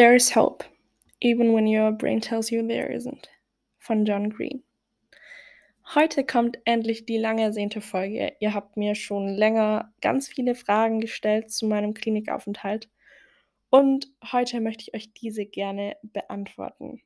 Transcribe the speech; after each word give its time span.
There 0.00 0.14
is 0.14 0.34
hope, 0.34 0.64
even 1.20 1.52
when 1.52 1.66
your 1.66 1.92
brain 1.92 2.22
tells 2.22 2.50
you 2.50 2.66
there 2.66 2.90
isn't. 2.90 3.28
Von 3.76 4.06
John 4.06 4.30
Green. 4.30 4.62
Heute 5.94 6.24
kommt 6.24 6.56
endlich 6.64 7.04
die 7.04 7.18
lang 7.18 7.36
ersehnte 7.36 7.82
Folge. 7.82 8.32
Ihr 8.40 8.54
habt 8.54 8.78
mir 8.78 8.94
schon 8.94 9.28
länger 9.28 9.92
ganz 10.00 10.26
viele 10.26 10.54
Fragen 10.54 11.02
gestellt 11.02 11.52
zu 11.52 11.66
meinem 11.66 11.92
Klinikaufenthalt 11.92 12.88
und 13.68 14.10
heute 14.32 14.62
möchte 14.62 14.84
ich 14.84 14.94
euch 14.94 15.12
diese 15.12 15.44
gerne 15.44 15.98
beantworten. 16.02 17.02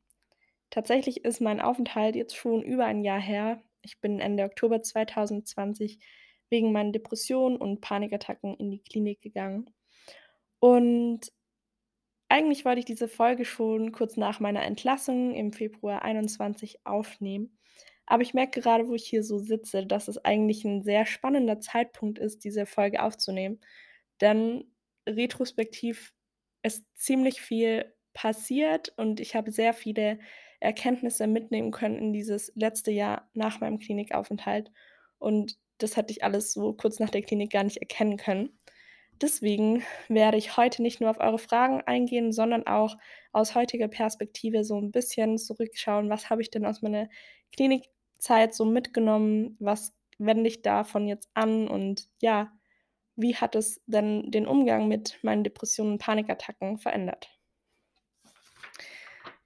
Tatsächlich 0.70 1.24
ist 1.24 1.40
mein 1.40 1.60
Aufenthalt 1.60 2.14
jetzt 2.14 2.36
schon 2.36 2.62
über 2.62 2.84
ein 2.84 3.02
Jahr 3.02 3.20
her. 3.20 3.60
Ich 3.82 4.00
bin 4.00 4.20
Ende 4.20 4.44
Oktober 4.44 4.80
2020 4.80 5.98
wegen 6.48 6.70
meinen 6.70 6.92
Depressionen 6.92 7.56
und 7.56 7.80
Panikattacken 7.80 8.56
in 8.56 8.70
die 8.70 8.84
Klinik 8.84 9.20
gegangen. 9.20 9.68
Und 10.60 11.32
eigentlich 12.28 12.64
wollte 12.64 12.80
ich 12.80 12.84
diese 12.84 13.08
Folge 13.08 13.44
schon 13.44 13.92
kurz 13.92 14.16
nach 14.16 14.40
meiner 14.40 14.62
Entlassung 14.62 15.34
im 15.34 15.52
Februar 15.52 16.02
21 16.02 16.84
aufnehmen. 16.84 17.58
Aber 18.06 18.22
ich 18.22 18.34
merke 18.34 18.60
gerade, 18.60 18.88
wo 18.88 18.94
ich 18.94 19.06
hier 19.06 19.22
so 19.22 19.38
sitze, 19.38 19.86
dass 19.86 20.08
es 20.08 20.24
eigentlich 20.24 20.64
ein 20.64 20.82
sehr 20.82 21.06
spannender 21.06 21.60
Zeitpunkt 21.60 22.18
ist, 22.18 22.44
diese 22.44 22.66
Folge 22.66 23.02
aufzunehmen. 23.02 23.60
Denn 24.20 24.64
retrospektiv 25.08 26.12
ist 26.62 26.84
ziemlich 26.96 27.40
viel 27.40 27.94
passiert 28.14 28.92
und 28.96 29.20
ich 29.20 29.34
habe 29.34 29.50
sehr 29.52 29.74
viele 29.74 30.18
Erkenntnisse 30.60 31.26
mitnehmen 31.26 31.72
können 31.72 31.98
in 31.98 32.12
dieses 32.12 32.52
letzte 32.54 32.90
Jahr 32.90 33.28
nach 33.34 33.60
meinem 33.60 33.78
Klinikaufenthalt. 33.78 34.70
Und 35.18 35.58
das 35.78 35.96
hätte 35.96 36.12
ich 36.12 36.24
alles 36.24 36.52
so 36.52 36.72
kurz 36.74 37.00
nach 37.00 37.10
der 37.10 37.22
Klinik 37.22 37.52
gar 37.52 37.64
nicht 37.64 37.78
erkennen 37.78 38.16
können. 38.16 38.58
Deswegen 39.20 39.82
werde 40.08 40.36
ich 40.36 40.56
heute 40.56 40.82
nicht 40.82 41.00
nur 41.00 41.10
auf 41.10 41.20
eure 41.20 41.38
Fragen 41.38 41.80
eingehen, 41.82 42.32
sondern 42.32 42.66
auch 42.66 42.96
aus 43.32 43.54
heutiger 43.54 43.88
Perspektive 43.88 44.64
so 44.64 44.78
ein 44.78 44.90
bisschen 44.90 45.38
zurückschauen, 45.38 46.10
was 46.10 46.30
habe 46.30 46.42
ich 46.42 46.50
denn 46.50 46.66
aus 46.66 46.82
meiner 46.82 47.08
Klinikzeit 47.52 48.54
so 48.54 48.64
mitgenommen, 48.64 49.56
was 49.60 49.94
wende 50.18 50.48
ich 50.48 50.62
davon 50.62 51.06
jetzt 51.06 51.30
an 51.34 51.68
und 51.68 52.08
ja, 52.20 52.52
wie 53.16 53.36
hat 53.36 53.54
es 53.54 53.80
denn 53.86 54.30
den 54.30 54.46
Umgang 54.46 54.88
mit 54.88 55.18
meinen 55.22 55.44
Depressionen 55.44 55.92
und 55.92 55.98
Panikattacken 55.98 56.78
verändert? 56.78 57.30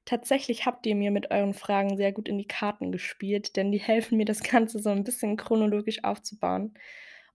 Tatsächlich 0.06 0.64
habt 0.64 0.86
ihr 0.86 0.94
mir 0.94 1.10
mit 1.10 1.30
euren 1.30 1.52
Fragen 1.52 1.98
sehr 1.98 2.12
gut 2.12 2.30
in 2.30 2.38
die 2.38 2.46
Karten 2.46 2.92
gespielt, 2.92 3.56
denn 3.56 3.70
die 3.70 3.78
helfen 3.80 4.16
mir, 4.16 4.24
das 4.24 4.42
Ganze 4.42 4.78
so 4.78 4.88
ein 4.88 5.04
bisschen 5.04 5.36
chronologisch 5.36 6.02
aufzubauen. 6.02 6.72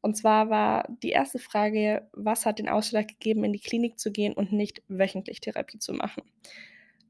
Und 0.03 0.17
zwar 0.17 0.49
war 0.49 0.85
die 1.01 1.11
erste 1.11 1.39
Frage, 1.39 2.09
was 2.11 2.45
hat 2.45 2.59
den 2.59 2.67
Ausschlag 2.67 3.07
gegeben, 3.07 3.45
in 3.45 3.53
die 3.53 3.61
Klinik 3.61 3.97
zu 3.97 4.11
gehen 4.11 4.33
und 4.33 4.51
nicht 4.51 4.83
wöchentlich 4.89 5.39
Therapie 5.39 5.79
zu 5.79 5.93
machen? 5.93 6.23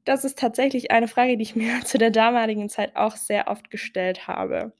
Das 0.04 0.24
ist 0.24 0.38
tatsächlich 0.38 0.92
eine 0.92 1.08
Frage, 1.08 1.36
die 1.36 1.42
ich 1.42 1.56
mir 1.56 1.80
zu 1.84 1.98
der 1.98 2.12
damaligen 2.12 2.68
Zeit 2.68 2.94
auch 2.94 3.16
sehr 3.16 3.48
oft 3.48 3.68
gestellt 3.72 4.28
habe. 4.28 4.74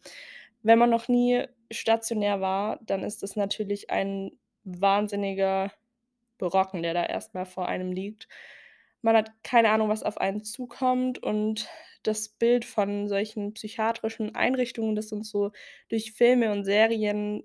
Wenn 0.63 0.79
man 0.79 0.91
noch 0.91 1.09
nie 1.09 1.43
stationär 1.73 2.41
war, 2.41 2.79
dann 2.87 3.03
ist 3.03 3.25
das 3.25 3.35
natürlich 3.35 3.91
ein 3.91 4.31
wahnsinniger 4.63 5.73
Brocken, 6.39 6.85
der 6.85 6.95
da 6.95 7.05
erstmal 7.05 7.47
vor 7.47 7.67
einem 7.67 7.91
liegt. 7.91 8.29
Man 9.03 9.17
hat 9.17 9.33
keine 9.43 9.71
Ahnung, 9.71 9.89
was 9.89 10.05
auf 10.05 10.19
einen 10.19 10.45
zukommt 10.45 11.21
und 11.21 11.69
das 12.05 12.29
Bild 12.29 12.65
von 12.65 13.09
solchen 13.09 13.55
psychiatrischen 13.55 14.37
Einrichtungen, 14.37 14.95
das 14.95 15.11
uns 15.11 15.31
so 15.31 15.51
durch 15.89 16.13
Filme 16.13 16.53
und 16.53 16.65
Serien 16.65 17.43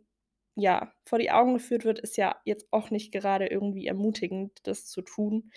ja 0.59 0.93
vor 1.05 1.19
die 1.19 1.31
Augen 1.31 1.53
geführt 1.53 1.85
wird, 1.85 1.99
ist 1.99 2.17
ja 2.17 2.39
jetzt 2.45 2.67
auch 2.71 2.91
nicht 2.91 3.11
gerade 3.11 3.47
irgendwie 3.47 3.87
ermutigend, 3.87 4.59
das 4.63 4.85
zu 4.85 5.01
tun. 5.01 5.51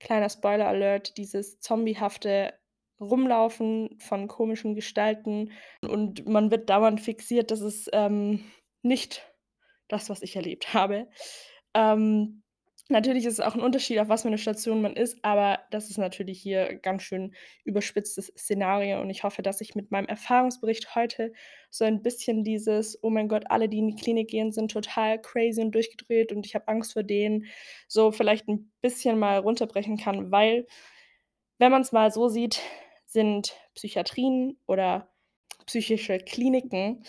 Kleiner 0.00 0.28
Spoiler 0.28 0.68
Alert, 0.68 1.16
dieses 1.16 1.60
zombiehafte 1.60 2.54
Rumlaufen 3.00 3.98
von 4.00 4.26
komischen 4.28 4.74
Gestalten 4.74 5.52
und 5.82 6.26
man 6.26 6.50
wird 6.50 6.68
dauernd 6.68 7.00
fixiert, 7.00 7.50
das 7.50 7.60
ist 7.60 7.88
ähm, 7.92 8.44
nicht 8.82 9.24
das, 9.88 10.10
was 10.10 10.22
ich 10.22 10.36
erlebt 10.36 10.74
habe. 10.74 11.08
Ähm, 11.74 12.42
Natürlich 12.90 13.26
ist 13.26 13.34
es 13.34 13.40
auch 13.40 13.54
ein 13.54 13.60
Unterschied, 13.60 13.98
auf 13.98 14.08
was 14.08 14.22
für 14.22 14.28
eine 14.28 14.38
Station 14.38 14.80
man 14.80 14.96
ist, 14.96 15.18
aber 15.22 15.58
das 15.70 15.90
ist 15.90 15.98
natürlich 15.98 16.40
hier 16.40 16.74
ganz 16.76 17.02
schön 17.02 17.34
überspitztes 17.64 18.28
Szenario 18.38 19.02
und 19.02 19.10
ich 19.10 19.24
hoffe, 19.24 19.42
dass 19.42 19.60
ich 19.60 19.74
mit 19.74 19.90
meinem 19.90 20.06
Erfahrungsbericht 20.06 20.94
heute 20.94 21.32
so 21.70 21.84
ein 21.84 22.00
bisschen 22.02 22.44
dieses: 22.44 22.98
„Oh 23.02 23.10
mein 23.10 23.28
Gott, 23.28 23.44
alle, 23.50 23.68
die 23.68 23.78
in 23.78 23.88
die 23.88 23.94
Klinik 24.02 24.28
gehen, 24.30 24.52
sind 24.52 24.70
total 24.70 25.20
crazy 25.20 25.60
und 25.60 25.72
durchgedreht 25.74 26.32
und 26.32 26.46
ich 26.46 26.54
habe 26.54 26.66
Angst 26.68 26.94
vor 26.94 27.02
denen“, 27.02 27.44
so 27.88 28.10
vielleicht 28.10 28.48
ein 28.48 28.72
bisschen 28.80 29.18
mal 29.18 29.36
runterbrechen 29.38 29.98
kann, 29.98 30.30
weil, 30.32 30.66
wenn 31.58 31.72
man 31.72 31.82
es 31.82 31.92
mal 31.92 32.10
so 32.12 32.28
sieht, 32.28 32.60
sind 33.06 33.54
Psychiatrien 33.74 34.58
oder 34.66 35.10
psychische 35.66 36.18
Kliniken 36.18 37.04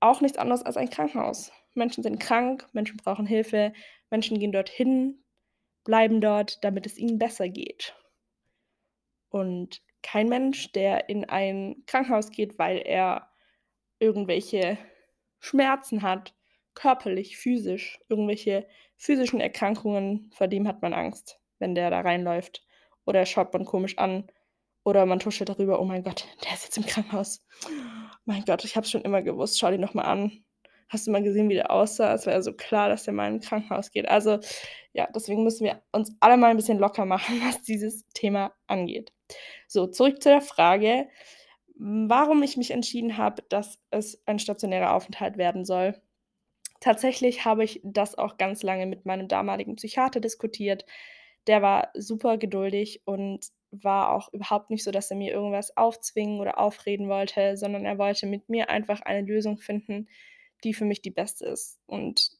auch 0.00 0.20
nichts 0.22 0.38
anderes 0.38 0.62
als 0.64 0.76
ein 0.78 0.90
Krankenhaus. 0.90 1.52
Menschen 1.78 2.02
sind 2.02 2.20
krank, 2.20 2.68
Menschen 2.72 2.98
brauchen 2.98 3.26
Hilfe, 3.26 3.72
Menschen 4.10 4.38
gehen 4.38 4.52
dorthin, 4.52 5.24
bleiben 5.84 6.20
dort, 6.20 6.62
damit 6.62 6.84
es 6.84 6.98
ihnen 6.98 7.18
besser 7.18 7.48
geht. 7.48 7.94
Und 9.30 9.82
kein 10.02 10.28
Mensch, 10.28 10.72
der 10.72 11.08
in 11.08 11.24
ein 11.24 11.82
Krankenhaus 11.86 12.30
geht, 12.30 12.58
weil 12.58 12.78
er 12.78 13.30
irgendwelche 13.98 14.78
Schmerzen 15.40 16.02
hat, 16.02 16.34
körperlich, 16.74 17.36
physisch, 17.36 17.98
irgendwelche 18.08 18.66
physischen 18.96 19.40
Erkrankungen, 19.40 20.30
vor 20.34 20.48
dem 20.48 20.68
hat 20.68 20.82
man 20.82 20.94
Angst, 20.94 21.40
wenn 21.58 21.74
der 21.74 21.90
da 21.90 22.00
reinläuft. 22.00 22.64
Oder 23.04 23.26
schaut 23.26 23.52
man 23.52 23.64
komisch 23.64 23.98
an. 23.98 24.30
Oder 24.84 25.06
man 25.06 25.18
tuschelt 25.18 25.48
darüber, 25.48 25.80
oh 25.80 25.84
mein 25.84 26.02
Gott, 26.02 26.26
der 26.44 26.52
ist 26.52 26.64
jetzt 26.64 26.76
im 26.76 26.86
Krankenhaus. 26.86 27.44
Mein 28.24 28.44
Gott, 28.44 28.64
ich 28.64 28.76
habe 28.76 28.84
es 28.84 28.90
schon 28.90 29.02
immer 29.02 29.22
gewusst, 29.22 29.58
schau 29.58 29.70
dir 29.70 29.78
nochmal 29.78 30.06
an 30.06 30.44
hast 30.88 31.06
du 31.06 31.10
mal 31.10 31.22
gesehen, 31.22 31.48
wie 31.48 31.54
der 31.54 31.70
aussah? 31.70 32.14
Es 32.14 32.26
war 32.26 32.32
ja 32.34 32.42
so 32.42 32.52
klar, 32.52 32.88
dass 32.88 33.04
der 33.04 33.14
mal 33.14 33.28
in 33.28 33.34
'n 33.36 33.40
Krankenhaus 33.40 33.90
geht. 33.90 34.08
Also, 34.08 34.38
ja, 34.92 35.08
deswegen 35.14 35.44
müssen 35.44 35.64
wir 35.64 35.82
uns 35.92 36.12
alle 36.20 36.36
mal 36.36 36.50
ein 36.50 36.56
bisschen 36.56 36.78
locker 36.78 37.04
machen, 37.04 37.40
was 37.46 37.62
dieses 37.62 38.06
Thema 38.14 38.52
angeht. 38.66 39.12
So, 39.68 39.86
zurück 39.86 40.22
zu 40.22 40.30
der 40.30 40.40
Frage, 40.40 41.08
warum 41.76 42.42
ich 42.42 42.56
mich 42.56 42.70
entschieden 42.72 43.16
habe, 43.18 43.42
dass 43.48 43.78
es 43.90 44.22
ein 44.26 44.38
stationärer 44.38 44.94
Aufenthalt 44.94 45.36
werden 45.38 45.64
soll. 45.64 45.94
Tatsächlich 46.80 47.44
habe 47.44 47.64
ich 47.64 47.80
das 47.84 48.16
auch 48.16 48.36
ganz 48.38 48.62
lange 48.62 48.86
mit 48.86 49.04
meinem 49.06 49.28
damaligen 49.28 49.76
Psychiater 49.76 50.20
diskutiert. 50.20 50.84
Der 51.46 51.62
war 51.62 51.90
super 51.94 52.38
geduldig 52.38 53.02
und 53.04 53.46
war 53.70 54.12
auch 54.14 54.32
überhaupt 54.32 54.70
nicht 54.70 54.84
so, 54.84 54.90
dass 54.90 55.10
er 55.10 55.16
mir 55.16 55.32
irgendwas 55.32 55.76
aufzwingen 55.76 56.40
oder 56.40 56.58
aufreden 56.58 57.08
wollte, 57.08 57.56
sondern 57.56 57.84
er 57.84 57.98
wollte 57.98 58.26
mit 58.26 58.48
mir 58.48 58.70
einfach 58.70 59.00
eine 59.02 59.26
Lösung 59.26 59.58
finden, 59.58 60.08
die 60.64 60.74
für 60.74 60.84
mich 60.84 61.02
die 61.02 61.10
beste 61.10 61.46
ist 61.46 61.78
und 61.86 62.30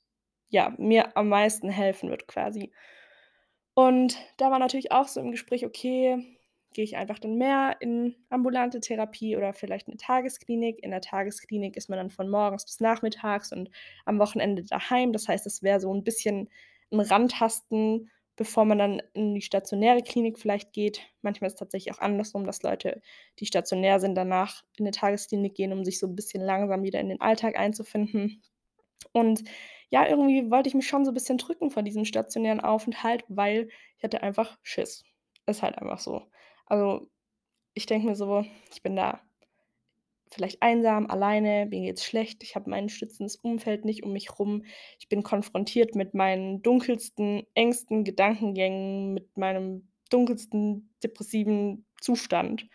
ja, 0.50 0.74
mir 0.78 1.16
am 1.16 1.28
meisten 1.28 1.68
helfen 1.68 2.10
wird 2.10 2.26
quasi. 2.26 2.72
Und 3.74 4.18
da 4.38 4.50
war 4.50 4.58
natürlich 4.58 4.92
auch 4.92 5.06
so 5.06 5.20
im 5.20 5.30
Gespräch, 5.30 5.64
okay, 5.64 6.38
gehe 6.74 6.84
ich 6.84 6.96
einfach 6.96 7.18
dann 7.18 7.36
mehr 7.36 7.76
in 7.80 8.16
ambulante 8.28 8.80
Therapie 8.80 9.36
oder 9.36 9.52
vielleicht 9.52 9.88
eine 9.88 9.96
Tagesklinik. 9.96 10.82
In 10.82 10.90
der 10.90 11.00
Tagesklinik 11.00 11.76
ist 11.76 11.88
man 11.88 11.98
dann 11.98 12.10
von 12.10 12.28
morgens 12.28 12.64
bis 12.64 12.80
nachmittags 12.80 13.52
und 13.52 13.70
am 14.04 14.18
Wochenende 14.18 14.64
daheim. 14.64 15.12
Das 15.12 15.28
heißt, 15.28 15.46
es 15.46 15.62
wäre 15.62 15.80
so 15.80 15.92
ein 15.94 16.04
bisschen 16.04 16.48
ein 16.90 17.00
Randtasten 17.00 18.10
bevor 18.38 18.64
man 18.64 18.78
dann 18.78 19.02
in 19.14 19.34
die 19.34 19.42
stationäre 19.42 20.00
Klinik 20.00 20.38
vielleicht 20.38 20.72
geht. 20.72 21.02
Manchmal 21.22 21.48
ist 21.48 21.54
es 21.54 21.58
tatsächlich 21.58 21.92
auch 21.92 21.98
andersrum, 21.98 22.44
dass 22.44 22.62
Leute, 22.62 23.02
die 23.40 23.46
stationär 23.46 23.98
sind, 23.98 24.14
danach 24.14 24.62
in 24.78 24.86
eine 24.86 24.92
Tagesklinik 24.92 25.54
gehen, 25.54 25.72
um 25.72 25.84
sich 25.84 25.98
so 25.98 26.06
ein 26.06 26.14
bisschen 26.14 26.42
langsam 26.42 26.84
wieder 26.84 27.00
in 27.00 27.08
den 27.08 27.20
Alltag 27.20 27.58
einzufinden. 27.58 28.42
Und 29.12 29.42
ja, 29.90 30.08
irgendwie 30.08 30.50
wollte 30.50 30.68
ich 30.68 30.74
mich 30.76 30.86
schon 30.86 31.04
so 31.04 31.10
ein 31.10 31.14
bisschen 31.14 31.38
drücken 31.38 31.70
von 31.70 31.84
diesem 31.84 32.04
stationären 32.04 32.60
Aufenthalt, 32.60 33.24
weil 33.28 33.68
ich 33.96 34.04
hatte 34.04 34.22
einfach 34.22 34.56
Schiss. 34.62 35.02
Ist 35.46 35.62
halt 35.62 35.76
einfach 35.76 35.98
so. 35.98 36.22
Also, 36.66 37.10
ich 37.74 37.86
denke 37.86 38.06
mir 38.06 38.14
so, 38.14 38.44
ich 38.72 38.82
bin 38.82 38.94
da 38.94 39.20
vielleicht 40.30 40.62
einsam, 40.62 41.10
alleine, 41.10 41.66
mir 41.66 41.80
geht's 41.80 42.04
schlecht, 42.04 42.42
ich 42.42 42.54
habe 42.54 42.70
mein 42.70 42.88
stützendes 42.88 43.36
Umfeld 43.36 43.84
nicht 43.84 44.02
um 44.04 44.12
mich 44.12 44.38
rum. 44.38 44.64
Ich 44.98 45.08
bin 45.08 45.22
konfrontiert 45.22 45.94
mit 45.94 46.14
meinen 46.14 46.62
dunkelsten, 46.62 47.46
engsten 47.54 48.04
Gedankengängen, 48.04 49.14
mit 49.14 49.36
meinem 49.36 49.88
dunkelsten 50.10 50.94
depressiven 51.02 51.86
Zustand. 52.00 52.68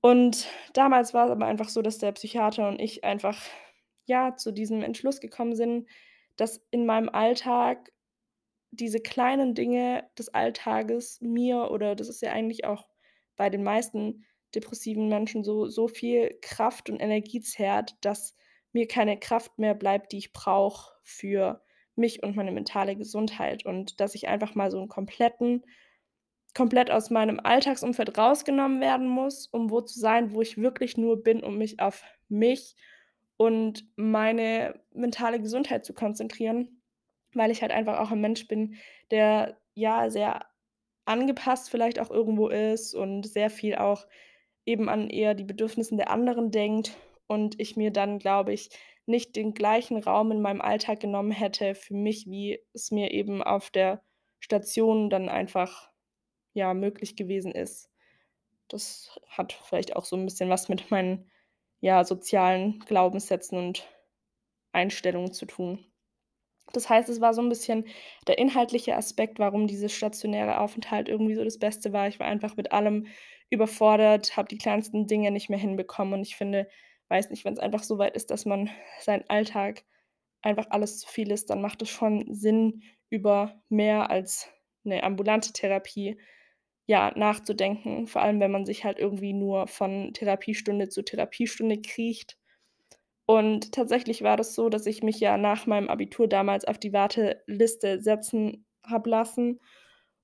Und 0.00 0.46
damals 0.72 1.14
war 1.14 1.26
es 1.26 1.30
aber 1.32 1.46
einfach 1.46 1.68
so, 1.68 1.82
dass 1.82 1.98
der 1.98 2.12
Psychiater 2.12 2.68
und 2.68 2.80
ich 2.80 3.04
einfach, 3.04 3.40
ja, 4.04 4.36
zu 4.36 4.52
diesem 4.52 4.82
Entschluss 4.82 5.20
gekommen 5.20 5.56
sind, 5.56 5.88
dass 6.36 6.64
in 6.70 6.86
meinem 6.86 7.08
Alltag 7.08 7.92
diese 8.70 9.00
kleinen 9.00 9.54
Dinge 9.54 10.08
des 10.18 10.28
Alltages 10.28 11.20
mir 11.20 11.70
oder 11.70 11.94
das 11.94 12.08
ist 12.08 12.22
ja 12.22 12.32
eigentlich 12.32 12.64
auch 12.64 12.86
bei 13.36 13.50
den 13.50 13.62
meisten 13.62 14.24
depressiven 14.56 15.08
Menschen 15.08 15.44
so 15.44 15.66
so 15.68 15.88
viel 15.88 16.38
Kraft 16.42 16.90
und 16.90 17.00
Energie 17.00 17.40
zehrt, 17.42 17.96
dass 18.02 18.36
mir 18.72 18.88
keine 18.88 19.18
Kraft 19.18 19.58
mehr 19.58 19.74
bleibt, 19.74 20.12
die 20.12 20.18
ich 20.18 20.32
brauche 20.34 20.92
für 21.04 21.62
mich 21.96 22.22
und 22.24 22.36
meine 22.36 22.52
mentale 22.52 22.96
Gesundheit. 22.96 23.66
Und 23.66 24.00
dass 24.00 24.14
ich 24.16 24.28
einfach 24.28 24.54
mal 24.56 24.70
so 24.72 24.78
einen 24.78 24.88
kompletten 24.88 25.64
komplett 26.54 26.90
aus 26.90 27.10
meinem 27.10 27.40
Alltagsumfeld 27.42 28.16
rausgenommen 28.18 28.80
werden 28.80 29.08
muss, 29.08 29.46
um 29.46 29.70
wo 29.70 29.80
zu 29.82 29.98
sein, 30.00 30.34
wo 30.34 30.40
ich 30.42 30.56
wirklich 30.58 30.96
nur 30.96 31.22
bin, 31.22 31.42
um 31.44 31.58
mich 31.58 31.80
auf 31.80 32.02
mich 32.28 32.76
und 33.36 33.84
meine 33.96 34.80
mentale 34.94 35.40
Gesundheit 35.40 35.84
zu 35.84 35.92
konzentrieren, 35.94 36.82
weil 37.34 37.50
ich 37.50 37.62
halt 37.62 37.72
einfach 37.72 37.98
auch 38.00 38.10
'n 38.12 38.20
Mensch 38.20 38.48
bin, 38.48 38.76
der, 39.10 39.58
ja, 39.74 40.10
sehr 40.10 40.46
angepasst 41.06 41.70
vielleicht 41.70 42.00
auch 42.00 42.10
irgendwo 42.10 42.48
ist 42.48 42.94
und 42.94 43.26
sehr 43.26 43.50
viel 43.50 43.76
auch 43.76 44.06
eben 44.66 44.88
an 44.90 45.10
eher 45.10 45.34
die 45.34 45.44
Bedürfnissen 45.44 45.98
der 45.98 46.10
anderen 46.10 46.50
denkt 46.52 46.96
und 47.28 47.60
ich 47.60 47.76
mir 47.76 47.92
dann, 47.92 48.18
glaube 48.20 48.52
ich, 48.54 48.70
nicht 49.06 49.36
den 49.36 49.54
gleichen 49.54 49.98
Raum 50.02 50.32
in 50.32 50.42
meinem 50.42 50.60
Alltag 50.62 51.00
genommen 51.00 51.32
hätte 51.32 51.74
für 51.76 51.94
mich, 51.94 52.26
wie 52.28 52.60
es 52.74 52.90
mir 52.92 53.12
eben 53.12 53.42
auf 53.42 53.70
der 53.70 54.02
Station 54.40 55.10
dann 55.10 55.28
einfach, 55.30 55.90
ja, 56.54 56.74
möglich 56.74 57.16
gewesen 57.16 57.52
ist. 57.52 57.90
Das 58.68 59.18
hat 59.28 59.52
vielleicht 59.54 59.96
auch 59.96 60.04
so 60.06 60.16
'n 60.16 60.26
bisschen 60.26 60.50
was 60.50 60.68
mit 60.70 60.90
meinen, 60.90 61.30
ja, 61.80 62.04
sozialen 62.04 62.80
Glaubenssätzen 62.80 63.58
und 63.58 63.88
Einstellungen 64.72 65.32
zu 65.32 65.46
tun. 65.46 65.86
Das 66.72 66.88
heißt, 66.90 67.08
es 67.10 67.20
war 67.20 67.34
so 67.34 67.42
'n 67.42 67.48
bisschen 67.50 67.86
der 68.28 68.38
inhaltliche 68.38 68.96
Aspekt, 68.96 69.38
warum 69.40 69.66
dieser 69.68 69.88
stationäre 69.90 70.60
Aufenthalt 70.60 71.08
irgendwie 71.08 71.34
so 71.36 71.44
das 71.44 71.58
Beste 71.58 71.92
war. 71.92 72.08
Ich 72.08 72.20
war 72.20 72.26
einfach 72.28 72.56
mit 72.56 72.72
allem 72.72 73.06
überfordert, 73.50 74.36
habe 74.36 74.48
die 74.48 74.58
kleinsten 74.58 75.06
Dinge 75.06 75.30
nicht 75.30 75.50
mehr 75.50 75.58
hinbekommen 75.58 76.14
und 76.14 76.22
ich 76.22 76.36
finde 76.36 76.68
weiß 77.08 77.30
nicht, 77.30 77.44
wenn's 77.44 77.60
einfach 77.60 77.84
so 77.84 77.98
weit 77.98 78.16
ist, 78.16 78.30
dass 78.32 78.46
man 78.46 78.68
seinen 79.00 79.24
Alltag 79.28 79.84
einfach 80.42 80.66
alles 80.70 80.98
zu 81.00 81.08
viel 81.08 81.30
ist, 81.32 81.50
dann 81.50 81.60
macht 81.62 81.82
es 81.82 81.90
schon 81.90 82.26
Sinn, 82.34 82.82
über 83.10 83.62
mehr 83.68 84.10
als 84.10 84.50
'ne 84.84 85.02
ambulante 85.04 85.52
Therapie, 85.52 86.18
ja, 86.86 87.12
nachzudenken, 87.16 88.06
vor 88.08 88.22
allem, 88.22 88.40
wenn 88.40 88.52
man 88.52 88.66
sich 88.66 88.84
halt 88.84 88.98
irgendwie 89.00 89.32
nur 89.34 89.68
von 89.68 90.12
Therapiestunde 90.14 90.88
zu 90.90 91.02
Therapiestunde 91.04 91.80
kriecht. 91.82 92.38
Und 93.26 93.72
tatsächlich 93.72 94.22
war 94.22 94.36
das 94.36 94.54
so, 94.54 94.68
dass 94.68 94.86
ich 94.86 95.02
mich 95.02 95.20
ja 95.20 95.36
nach 95.38 95.66
meinem 95.66 95.88
Abitur 95.88 96.28
damals 96.28 96.64
auf 96.64 96.78
die 96.78 96.92
Warteliste 96.92 98.00
setzen 98.00 98.66
habe 98.84 99.10
lassen 99.10 99.60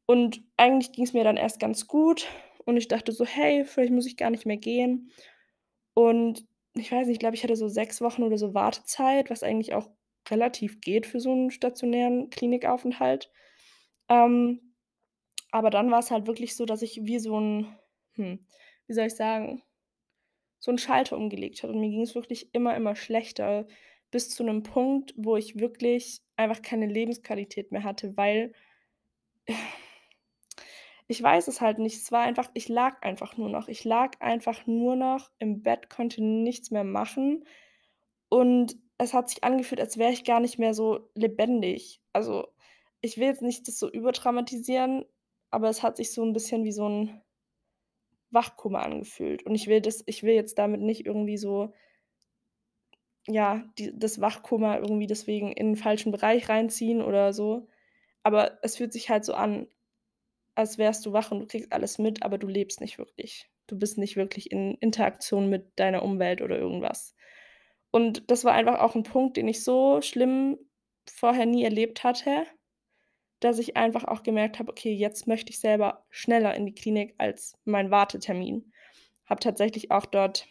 und 0.06 0.42
eigentlich 0.56 0.92
ging's 0.92 1.12
mir 1.14 1.24
dann 1.24 1.36
erst 1.38 1.60
ganz 1.60 1.86
gut 1.88 2.26
und 2.66 2.76
ich 2.76 2.88
dachte 2.88 3.12
so: 3.12 3.24
„Hey, 3.26 3.64
vielleicht 3.64 3.92
muss 3.92 4.06
ich 4.06 4.16
gar 4.16 4.30
nicht 4.30 4.46
mehr 4.46 4.56
gehen.“ 4.58 5.10
Und 5.94 6.46
ich 6.74 6.92
weiß 6.92 7.06
nicht, 7.08 7.14
ich 7.16 7.20
glaube, 7.20 7.36
ich 7.36 7.44
hatte 7.44 7.56
so 7.56 7.68
6 7.68 8.00
Wochen 8.02 8.22
oder 8.24 8.38
so 8.38 8.54
Wartezeit, 8.54 9.30
was 9.30 9.42
eigentlich 9.44 9.74
auch 9.74 9.90
relativ 10.30 10.80
geht 10.82 11.06
für 11.06 11.20
so 11.20 11.32
'n 11.32 11.50
stationären 11.52 12.30
Klinikaufenthalt. 12.30 13.30
Ähm, 14.10 14.74
aber 15.52 15.70
dann 15.70 15.90
war's 15.92 16.10
halt 16.12 16.26
wirklich 16.28 16.56
so, 16.56 16.66
dass 16.66 16.82
ich 16.82 17.00
wie 17.04 17.18
so 17.20 17.36
'n 17.38 17.68
hm, 18.14 18.46
wie 18.88 18.94
soll 18.94 19.06
ich 19.08 19.14
sagen 19.16 19.62
so 20.64 20.70
'n 20.70 20.78
Schalter 20.78 21.16
umgelegt 21.16 21.62
hat 21.64 21.70
und 21.70 21.80
mir 21.80 21.90
ging's 21.90 22.14
wirklich 22.14 22.54
immer, 22.54 22.76
immer 22.76 22.94
schlechter 22.94 23.66
bis 24.12 24.30
zu 24.30 24.44
'nem 24.44 24.62
Punkt, 24.62 25.12
wo 25.16 25.36
ich 25.36 25.58
wirklich 25.58 26.20
einfach 26.36 26.62
keine 26.62 26.86
Lebensqualität 26.86 27.72
mehr 27.72 27.82
hatte, 27.84 28.16
weil 28.16 28.52
ich 31.12 31.22
weiß 31.22 31.48
es 31.48 31.60
halt 31.60 31.78
nicht. 31.78 31.96
Es 31.96 32.12
war 32.12 32.22
einfach 32.22 32.50
ich 32.54 32.68
lag 32.68 33.02
einfach 33.02 33.36
nur 33.36 33.48
noch. 33.50 33.68
Ich 33.68 33.84
lag 33.84 34.12
einfach 34.20 34.66
nur 34.66 34.96
noch 34.96 35.30
im 35.38 35.62
Bett, 35.62 35.90
konnte 35.90 36.22
nichts 36.24 36.70
mehr 36.72 36.84
machen 36.84 37.44
und 38.30 38.76
es 38.98 39.14
hat 39.14 39.28
sich 39.30 39.44
angefühlt, 39.44 39.80
als 39.80 39.98
wäre 39.98 40.12
ich 40.12 40.24
gar 40.24 40.40
nicht 40.40 40.58
mehr 40.58 40.74
so 40.74 41.10
lebendig. 41.16 42.00
Also, 42.14 42.48
ich 43.02 43.18
will 43.18 43.26
jetzt 43.28 43.42
nicht 43.42 43.68
das 43.68 43.78
so 43.78 43.90
überdramatisieren, 43.90 45.04
aber 45.50 45.68
es 45.70 45.82
hat 45.84 45.96
sich 45.98 46.12
so 46.12 46.22
'n 46.24 46.32
bisschen 46.34 46.64
wie 46.64 46.72
so 46.72 46.86
'n 46.86 47.22
Wachkoma 48.32 48.80
angefühlt 48.80 49.42
und 49.44 49.54
ich 49.54 49.66
will 49.66 49.80
das 49.82 50.02
ich 50.06 50.22
will 50.22 50.34
jetzt 50.34 50.58
damit 50.58 50.80
nicht 50.80 51.04
irgendwie 51.06 51.36
so 51.36 51.72
ja, 53.28 53.62
die 53.78 53.96
das 53.96 54.20
Wachkoma 54.20 54.78
irgendwie 54.78 55.06
deswegen 55.06 55.52
in 55.52 55.72
'n 55.74 55.76
falschen 55.76 56.10
Bereich 56.12 56.48
reinziehen 56.48 57.00
oder 57.02 57.32
so, 57.32 57.68
aber 58.24 58.58
es 58.62 58.76
fühlt 58.76 58.92
sich 58.92 59.10
halt 59.10 59.24
so 59.24 59.34
an, 59.34 59.68
als 60.56 60.78
wärst 60.78 61.06
du 61.06 61.12
wach 61.12 61.30
und 61.32 61.40
du 61.40 61.46
kriegst 61.46 61.72
alles 61.72 61.98
mit, 61.98 62.22
aber 62.22 62.38
du 62.38 62.46
lebst 62.48 62.80
nicht 62.80 62.98
wirklich. 62.98 63.48
Du 63.68 63.78
bist 63.78 63.98
nicht 63.98 64.16
wirklich 64.16 64.50
in 64.52 64.74
Interaktion 64.76 65.48
mit 65.50 65.72
deiner 65.76 66.02
Umwelt 66.02 66.42
oder 66.42 66.58
irgendwas. 66.58 67.14
Und 67.92 68.30
das 68.30 68.44
war 68.44 68.54
einfach 68.54 68.80
auch 68.80 68.94
'n 68.96 69.04
Punkt, 69.04 69.36
den 69.38 69.48
ich 69.48 69.64
so 69.64 70.00
schlimm 70.02 70.58
vorher 71.10 71.46
nie 71.46 71.64
erlebt 71.64 72.04
hatte, 72.04 72.46
dass 73.40 73.58
ich 73.60 73.76
einfach 73.76 74.04
auch 74.04 74.22
gemerkt 74.24 74.58
habe: 74.60 74.70
„Okay, 74.72 74.92
jetzt 74.94 75.26
möchte 75.28 75.50
ich 75.52 75.60
selber 75.60 76.06
schneller 76.10 76.54
in 76.56 76.66
die 76.66 76.74
Klinik 76.74 77.14
als 77.18 77.58
mein 77.66 77.90
Wartetermin.“ 77.92 78.72
Habe 79.26 79.40
tatsächlich 79.42 79.90
auch 79.92 80.06
dort 80.06 80.48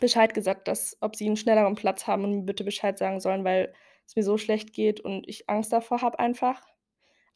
Bescheid 0.00 0.34
gesagt, 0.34 0.68
dass 0.68 0.96
ob 1.02 1.16
sie 1.16 1.26
'n 1.28 1.36
schnelleren 1.38 1.76
Platz 1.76 2.06
haben 2.08 2.24
und 2.24 2.32
mir 2.36 2.42
bitte 2.44 2.64
Bescheid 2.64 2.98
sagen 2.98 3.20
sollen, 3.20 3.44
weil 3.44 3.74
es 4.06 4.16
mir 4.16 4.24
so 4.24 4.38
schlecht 4.38 4.72
geht 4.74 5.00
und 5.00 5.28
ich 5.28 5.48
Angst 5.50 5.72
davor 5.74 6.02
habe 6.02 6.18
einfach. 6.20 6.62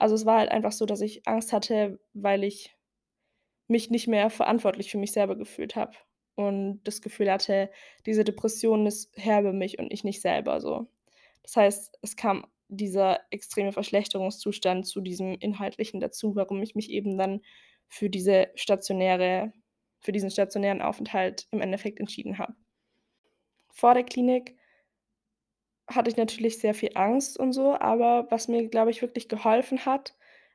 Also, 0.00 0.14
es 0.14 0.26
war 0.26 0.38
halt 0.38 0.50
einfach 0.50 0.72
so, 0.72 0.86
dass 0.86 1.00
ich 1.00 1.26
Angst 1.28 1.52
hatte, 1.52 2.00
weil 2.14 2.44
ich 2.44 2.74
mich 3.68 3.90
nicht 3.90 4.08
mehr 4.08 4.30
verantwortlich 4.30 4.90
für 4.90 4.98
mich 4.98 5.12
selber 5.12 5.36
gefühlt 5.36 5.76
habe 5.76 5.92
und 6.34 6.82
das 6.84 7.02
Gefühl 7.02 7.30
hatte, 7.30 7.70
diese 8.06 8.24
Depression 8.24 8.86
ist 8.86 9.12
Herr 9.16 9.40
über 9.40 9.52
mich 9.52 9.78
und 9.78 9.92
ich 9.92 10.04
nicht 10.04 10.20
selber 10.22 10.60
so. 10.60 10.88
Das 11.42 11.56
heißt, 11.56 11.98
es 12.02 12.16
kam 12.16 12.46
dieser 12.68 13.20
extreme 13.30 13.72
Verschlechterungszustand 13.72 14.86
zu 14.86 15.00
diesem 15.00 15.34
Inhaltlichen 15.38 16.00
dazu, 16.00 16.36
warum 16.36 16.62
ich 16.62 16.74
mich 16.74 16.90
eben 16.90 17.18
dann 17.18 17.42
für 17.88 18.10
diese 18.10 18.48
stationäre 18.54 19.52
für 20.02 20.12
diesen 20.12 20.30
stationären 20.30 20.80
Aufenthalt 20.80 21.46
im 21.50 21.60
Endeffekt 21.60 22.00
entschieden 22.00 22.38
habe. 22.38 22.54
Vor 23.72 23.94
der 23.94 24.04
Klinik 24.04 24.56
hatte 25.90 26.10
ich 26.10 26.16
natürlich 26.16 26.58
sehr 26.58 26.74
viel 26.74 26.90
Angst 26.94 27.38
und 27.38 27.52
so, 27.52 27.74
aber 27.78 28.26
was 28.30 28.48
mir, 28.48 28.68
glaube 28.68 28.90
ich, 28.90 29.02
wirklich 29.02 29.28
geholfen 29.28 29.86
hat, 29.86 30.14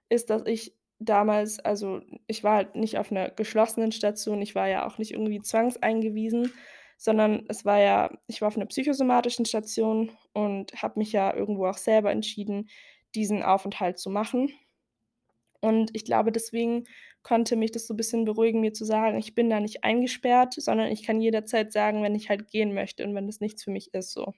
ist, 0.10 0.30
dass 0.30 0.44
ich 0.46 0.76
damals 1.00 1.60
also, 1.60 2.02
ich 2.28 2.44
war 2.44 2.56
halt 2.56 2.76
nicht 2.76 2.98
auf 2.98 3.12
'ner 3.12 3.30
geschlossenen 3.32 3.92
Station, 3.92 4.42
ich 4.42 4.56
war 4.56 4.68
ja 4.70 4.88
auch 4.88 4.98
nicht 4.98 5.12
irgendwie 5.12 5.42
zwangseingewiesen, 5.42 6.52
sondern 6.98 7.46
es 7.50 7.66
war 7.66 7.80
ja 7.82 8.12
ich 8.28 8.42
war 8.42 8.48
auf 8.50 8.58
'ner 8.58 8.66
psychosomatischen 8.68 9.46
Station 9.46 10.12
und 10.34 10.74
habe 10.82 11.00
mich 11.00 11.12
ja 11.12 11.34
irgendwo 11.36 11.68
auch 11.68 11.78
selber 11.78 12.12
entschieden, 12.12 12.70
diesen 13.16 13.44
Aufenthalt 13.44 14.00
zu 14.00 14.10
machen. 14.10 14.52
Und 15.64 15.92
ich 15.96 16.06
glaube, 16.06 16.32
deswegen 16.32 16.86
konnte 17.24 17.56
mich 17.56 17.72
das 17.72 17.88
so 17.88 17.96
bisschen 17.96 18.26
beruhigen, 18.26 18.62
mir 18.62 18.74
zu 18.74 18.86
sagen: 18.86 19.18
„Ich 19.18 19.36
bin 19.36 19.50
da 19.50 19.60
nicht 19.60 19.84
eingesperrt, 19.84 20.54
sondern 20.58 20.92
ich 20.92 21.04
kann 21.04 21.22
jederzeit 21.22 21.72
sagen, 21.74 22.04
wenn 22.04 22.16
ich 22.16 22.30
halt 22.30 22.50
gehen 22.52 22.74
möchte 22.74 23.04
und 23.06 23.16
wenn 23.16 23.28
das 23.28 23.40
nichts 23.42 23.64
für 23.64 23.72
mich 23.72 23.94
ist“, 23.94 24.12
so. 24.14 24.34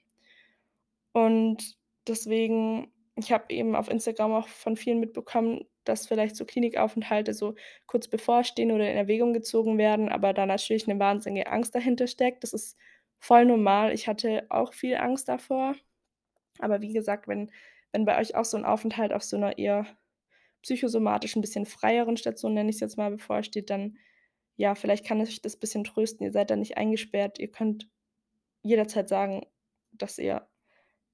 Und 1.26 1.76
deswegen 2.06 2.92
ich 3.20 3.32
habe 3.32 3.46
eben 3.52 3.74
auf 3.74 3.90
Instagram 3.90 4.32
auch 4.32 4.46
von 4.48 4.76
vielen 4.76 5.00
mitbekommen, 5.00 5.64
dass 5.84 6.06
vielleicht 6.06 6.36
so 6.36 6.44
Klinikaufenthalte 6.44 7.34
so 7.34 7.56
kurz 7.86 8.06
bevorstehen 8.08 8.70
oder 8.70 8.88
in 8.88 8.96
Erwägung 8.96 9.32
gezogen 9.32 9.76
werden, 9.78 10.08
aber 10.08 10.32
da 10.32 10.46
natürlich 10.46 10.86
'ne 10.86 10.98
wahnsinnige 11.00 11.48
Angst 11.50 11.74
dahinter 11.74 12.06
steckt. 12.06 12.44
Das 12.44 12.52
ist 12.52 12.76
voll 13.18 13.44
normal. 13.44 13.92
Ich 13.92 14.06
hatte 14.06 14.46
auch 14.50 14.72
viel 14.72 14.96
Angst 14.96 15.28
davor. 15.28 15.74
Aber 16.60 16.80
wie 16.82 16.92
gesagt, 16.94 17.28
wenn 17.28 17.50
wenn 17.92 18.04
bei 18.06 18.18
euch 18.20 18.34
auch 18.36 18.44
so 18.46 18.56
'n 18.58 18.64
Aufenthalt 18.66 19.12
auf 19.14 19.22
so 19.24 19.38
'ner 19.38 19.58
eher 19.58 19.86
psychosomatischen, 20.62 21.42
bisschen 21.42 21.66
freieren 21.66 22.16
Station, 22.18 22.54
nenne 22.54 22.70
ich's 22.70 22.80
jetzt 22.80 22.98
mal, 22.98 23.10
bevorsteht, 23.12 23.70
dann 23.70 23.98
ja, 24.56 24.74
vielleicht 24.76 25.06
kann 25.06 25.20
euch 25.22 25.42
das 25.42 25.56
bisschen 25.58 25.84
trösten. 25.84 26.24
Ihr 26.26 26.32
seid 26.32 26.50
da 26.50 26.56
nicht 26.56 26.78
eingesperrt. 26.78 27.38
Ihr 27.40 27.50
könnt 27.52 27.88
jederzeit 28.64 29.08
sagen, 29.10 29.46
dass 29.92 30.18
ihr 30.18 30.48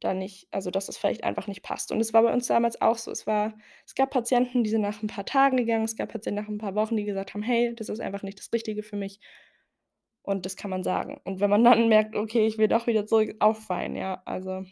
da 0.04 0.14
nicht 0.14 0.48
also, 0.52 0.70
dass 0.70 0.88
es 0.88 0.96
vielleicht 0.98 1.24
einfach 1.24 1.46
nicht 1.48 1.62
passt. 1.62 1.92
Und 1.92 2.00
es 2.00 2.12
war 2.12 2.22
bei 2.22 2.32
uns 2.32 2.46
damals 2.46 2.80
auch 2.82 2.98
so. 2.98 3.10
Es 3.10 3.26
war 3.26 3.54
es 3.86 3.94
gab 3.94 4.10
Patienten, 4.10 4.64
die 4.64 4.70
sind 4.70 4.82
nach 4.82 5.02
'n 5.02 5.08
paar 5.08 5.26
Tagen 5.26 5.56
gegangen. 5.58 5.84
Es 5.84 5.96
gab 5.96 6.10
Patienten 6.12 6.42
nach 6.42 6.48
'n 6.48 6.58
paar 6.58 6.74
Wochen, 6.76 6.96
die 6.96 7.04
gesagt 7.04 7.34
haben: 7.34 7.42
„Hey, 7.42 7.74
das 7.74 7.88
ist 7.88 8.00
einfach 8.00 8.22
nicht 8.22 8.38
das 8.38 8.52
Richtige 8.52 8.82
für 8.82 8.96
mich.“ 8.96 9.20
Und 10.22 10.44
das 10.46 10.56
kann 10.56 10.70
man 10.70 10.82
sagen. 10.82 11.20
Und 11.24 11.38
wenn 11.40 11.50
man 11.50 11.62
dann 11.64 11.88
merkt: 11.88 12.16
„Okay, 12.16 12.46
ich 12.46 12.58
will 12.58 12.66
doch 12.68 12.86
wieder 12.88 13.06
zurück“, 13.06 13.36
fein, 13.66 13.94
ja. 13.96 14.22
Also, 14.24 14.64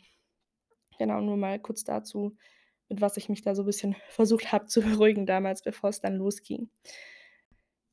genau, 0.99 1.21
nur 1.21 1.37
mal 1.37 1.59
kurz 1.61 1.85
dazu, 1.85 2.37
mit 2.89 3.01
was 3.01 3.17
ich 3.17 3.29
mich 3.29 3.43
da 3.43 3.55
so 3.55 3.65
bisschen 3.65 3.97
versucht 4.11 4.53
habe 4.53 4.67
zu 4.67 4.83
beruhigen 4.83 5.27
damals, 5.27 5.62
bevor 5.62 5.91
es 5.91 6.01
dann 6.01 6.17
losging. 6.17 6.71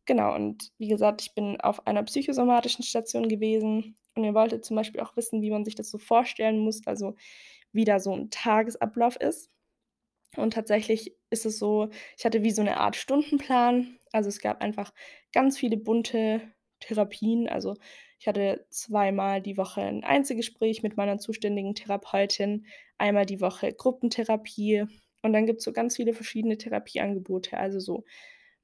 Genau, 0.05 0.33
und 0.35 0.71
wie 0.79 0.87
gesagt, 0.87 1.21
ich 1.21 1.33
bin 1.35 1.61
auf 1.61 1.85
einer 1.85 2.03
psychosomatischen 2.03 2.83
Station 2.83 3.27
gewesen 3.29 3.95
und 4.19 4.25
ihr 4.25 4.35
wolltet 4.35 4.65
zum 4.65 4.75
Beispiel 4.77 5.01
auch 5.01 5.15
wissen, 5.17 5.41
wie 5.41 5.51
man 5.51 5.65
sich 5.65 5.75
das 5.75 5.89
so 5.91 5.97
vorstellen 5.99 6.59
muss, 6.59 6.85
also, 6.87 7.15
wie 7.73 7.85
da 7.85 7.99
so 7.99 8.13
'n 8.13 8.29
Tagesablauf 8.31 9.17
ist. 9.17 9.51
Und 10.37 10.53
tatsächlich 10.55 11.15
ist 11.31 11.45
es 11.45 11.59
so, 11.59 11.89
ich 12.17 12.25
hatte 12.25 12.43
wie 12.43 12.51
so 12.51 12.63
'ne 12.63 12.77
Art 12.79 12.95
Stundenplan. 12.97 13.97
Also, 14.13 14.29
es 14.29 14.41
gab 14.41 14.61
einfach 14.61 14.93
ganz 15.33 15.57
viele 15.59 15.77
bunte 15.77 16.41
Therapien. 16.81 17.49
Also, 17.49 17.75
ich 18.19 18.27
hatte 18.27 18.65
zweimal 18.71 19.41
die 19.41 19.57
Woche 19.57 19.81
'n 19.81 20.03
Einzelgespräch 20.05 20.83
mit 20.83 20.97
meiner 20.97 21.19
zuständigen 21.19 21.75
Therapeutin, 21.75 22.67
einmal 22.99 23.25
die 23.27 23.41
Woche 23.41 23.73
Gruppentherapie 23.73 24.85
und 25.23 25.33
dann 25.33 25.45
gibt's 25.47 25.65
so 25.65 25.73
ganz 25.73 25.95
viele 25.97 26.13
verschiedene 26.13 26.57
Therapieangebote, 26.59 27.57
also, 27.57 27.79
so 27.81 28.05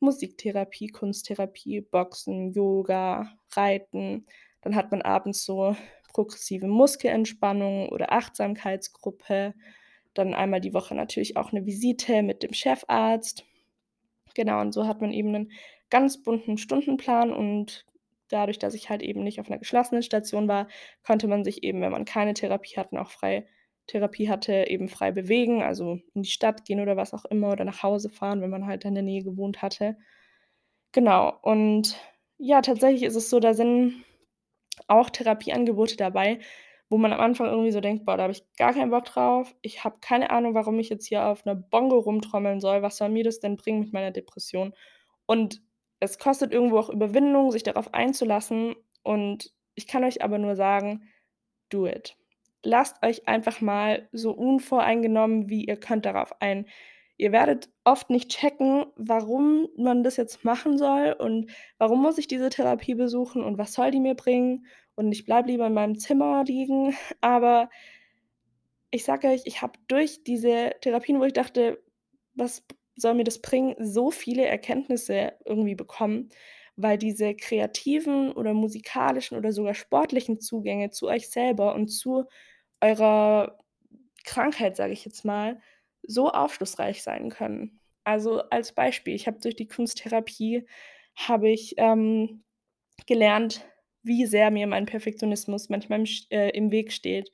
Musiktherapie, 0.02 0.88
Kunsttherapie, 0.90 1.82
Boxen, 1.82 2.54
Yoga, 2.54 3.32
Reiten. 3.56 4.28
Dann 4.66 4.76
hat 4.76 4.90
man 4.92 5.04
abends 5.04 5.46
so 5.46 5.76
progressive 6.12 6.68
Muskelentspannung 6.68 7.88
oder 7.90 8.12
Achtsamkeitsgruppe. 8.12 9.54
Dann 10.16 10.34
einmal 10.34 10.60
die 10.62 10.74
Woche 10.74 10.96
natürlich 10.96 11.38
auch 11.38 11.52
'ne 11.52 11.66
Visite 11.68 12.24
mit 12.24 12.44
dem 12.44 12.54
Chefarzt. 12.54 13.46
Genau, 14.36 14.62
und 14.62 14.74
so 14.74 14.88
hat 14.88 15.02
man 15.02 15.14
eben 15.14 15.32
'nen 15.32 15.52
ganz 15.92 16.24
bunten 16.24 16.58
Stundenplan 16.60 17.34
und 17.34 17.86
dadurch, 18.30 18.60
dass 18.60 18.76
ich 18.76 18.90
halt 18.90 19.04
eben 19.04 19.24
nicht 19.24 19.40
auf 19.42 19.50
'ner 19.50 19.60
geschlossenen 19.60 20.04
Station 20.04 20.48
war, 20.50 20.68
konnte 21.06 21.28
man 21.28 21.44
sich 21.46 21.64
eben, 21.64 21.82
wenn 21.82 21.92
man 21.94 22.06
keine 22.06 22.34
Therapie 22.36 22.78
hatten 22.78 22.98
auch 22.98 23.12
frei 23.12 23.48
Therapie 23.88 24.30
hatte, 24.30 24.66
eben 24.70 24.90
frei 24.90 25.12
bewegen, 25.12 25.64
also 25.64 26.00
in 26.16 26.24
die 26.24 26.30
Stadt 26.32 26.66
gehen 26.66 26.82
oder 26.82 26.98
was 26.98 27.14
auch 27.14 27.26
immer 27.26 27.52
oder 27.54 27.66
nach 27.66 27.84
Hause 27.84 28.10
fahren, 28.10 28.42
wenn 28.42 28.52
man 28.52 28.68
halt 28.68 28.86
in 28.86 28.96
der 28.96 29.04
Nähe 29.04 29.24
gewohnt 29.24 29.62
hatte. 29.64 29.98
Genau, 30.94 31.34
und 31.44 31.98
ja, 32.40 32.62
tatsächlich 32.62 33.04
ist 33.04 33.16
es 33.18 33.30
so, 33.30 33.40
da 33.42 33.54
sind 33.56 34.04
auch 34.88 35.10
Therapieangebote 35.10 35.98
dabei, 35.98 36.40
wo 36.90 36.98
man 36.98 37.14
am 37.14 37.20
Anfang 37.20 37.48
irgendwie 37.48 37.72
so 37.72 37.82
denkt: 37.82 38.06
„Boah, 38.06 38.18
da 38.18 38.24
habe 38.24 38.34
ich 38.34 38.44
gar 38.58 38.74
keinen 38.74 38.92
Bock 38.92 39.06
drauf. 39.06 39.56
Ich 39.62 39.84
habe 39.84 39.98
keine 40.02 40.30
Ahnung, 40.32 40.54
warum 40.56 40.80
ich 40.80 40.90
jetzt 40.90 41.08
hier 41.08 41.26
auf 41.28 41.46
'ner 41.46 41.56
Bongo 41.56 42.00
rumtrommeln 42.00 42.60
soll. 42.62 42.82
Was 42.84 42.98
soll 42.98 43.10
mir 43.10 43.24
das 43.24 43.40
denn 43.40 43.58
bringen 43.58 43.80
mit 43.82 43.94
meiner 43.94 44.12
Depression?“ 44.12 44.74
Und 45.28 45.62
es 46.00 46.20
kostet 46.20 46.52
irgendwo 46.54 46.80
auch 46.80 46.90
Überwindung, 46.90 47.52
sich 47.52 47.64
darauf 47.64 47.94
einzulassen 47.94 48.76
und 49.04 49.52
ich 49.76 49.88
kann 49.88 50.04
euch 50.06 50.24
aber 50.24 50.38
nur 50.40 50.56
sagen: 50.56 51.10
„Do 51.70 51.88
it.“ 51.88 52.18
Lasst 52.64 53.04
euch 53.06 53.28
einfach 53.28 53.62
mal 53.62 54.10
so 54.14 54.32
unvoreingenommen 54.34 55.50
wie 55.50 55.66
ihr 55.66 55.78
könnt 55.80 56.06
darauf 56.06 56.42
ein. 56.42 56.68
Ihr 57.18 57.32
werdet 57.32 57.70
oft 57.86 58.10
nicht 58.10 58.30
checken, 58.32 58.86
warum 58.98 59.70
man 59.78 60.04
das 60.04 60.18
jetzt 60.18 60.44
machen 60.44 60.78
soll 60.78 61.16
und 61.18 61.50
warum 61.78 62.02
muss 62.02 62.18
ich 62.18 62.28
diese 62.28 62.50
Therapie 62.50 62.96
besuchen 62.96 63.44
und 63.44 63.58
was 63.58 63.74
soll 63.74 63.92
die 63.92 64.02
mir 64.02 64.16
bringen 64.16 64.66
und 64.96 65.12
ich 65.12 65.26
bleibe 65.26 65.50
lieber 65.50 65.68
in 65.68 65.74
meinem 65.74 65.98
Zimmer 65.98 66.44
liegen. 66.44 66.96
Aber 67.22 67.70
ich 68.92 69.04
sage 69.04 69.28
euch, 69.30 69.42
ich 69.46 69.62
habe 69.62 69.80
durch 69.88 70.24
diese 70.24 70.72
Therapien, 70.82 71.20
wo 71.20 71.26
ich 71.26 71.34
dachte: 71.34 71.82
„Was 72.34 72.64
soll 72.96 73.14
mir 73.16 73.24
das 73.24 73.42
bringen?“, 73.42 73.76
so 73.80 74.12
viele 74.12 74.46
Erkenntnisse 74.46 75.34
irgendwie 75.46 75.76
bekommen, 75.76 76.30
weil 76.78 76.98
diese 76.98 77.36
kreativen 77.36 78.32
oder 78.34 78.54
musikalischen 78.54 79.38
oder 79.38 79.52
sogar 79.52 79.74
sportlichen 79.74 80.40
Zugänge 80.40 80.92
zu 80.92 81.08
euch 81.08 81.30
selber 81.30 81.76
und 81.76 81.88
zu 81.90 82.26
eurer 82.82 83.58
Krankheit, 84.26 84.76
sage 84.78 84.94
ich 84.94 85.06
jetzt 85.06 85.26
mal, 85.26 85.60
so 86.08 86.30
aufschlussreich 86.32 87.04
sein 87.04 87.30
können. 87.30 87.80
Also, 88.04 88.42
als 88.50 88.74
Beispiel, 88.74 89.16
ich 89.16 89.28
habe 89.28 89.40
durch 89.40 89.56
die 89.56 89.68
Kunsttherapie 89.68 90.66
habe 91.16 91.50
ich, 91.50 91.76
ähm, 91.78 92.44
gelernt, 93.08 93.66
wie 94.04 94.26
sehr 94.26 94.52
mir 94.52 94.68
mein 94.68 94.86
Perfektionismus 94.86 95.70
manchmal 95.70 96.00
im 96.00 96.06
äh, 96.30 96.50
im 96.50 96.72
Weg 96.72 96.92
steht. 96.92 97.32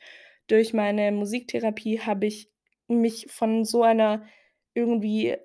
Durch 0.47 0.73
meine 0.73 1.11
Musiktherapie 1.11 1.99
habe 2.01 2.25
ich 2.27 2.49
mich 2.87 3.27
von 3.29 3.65
so 3.65 3.83
einer 3.83 4.25
irgendwie 4.73 5.37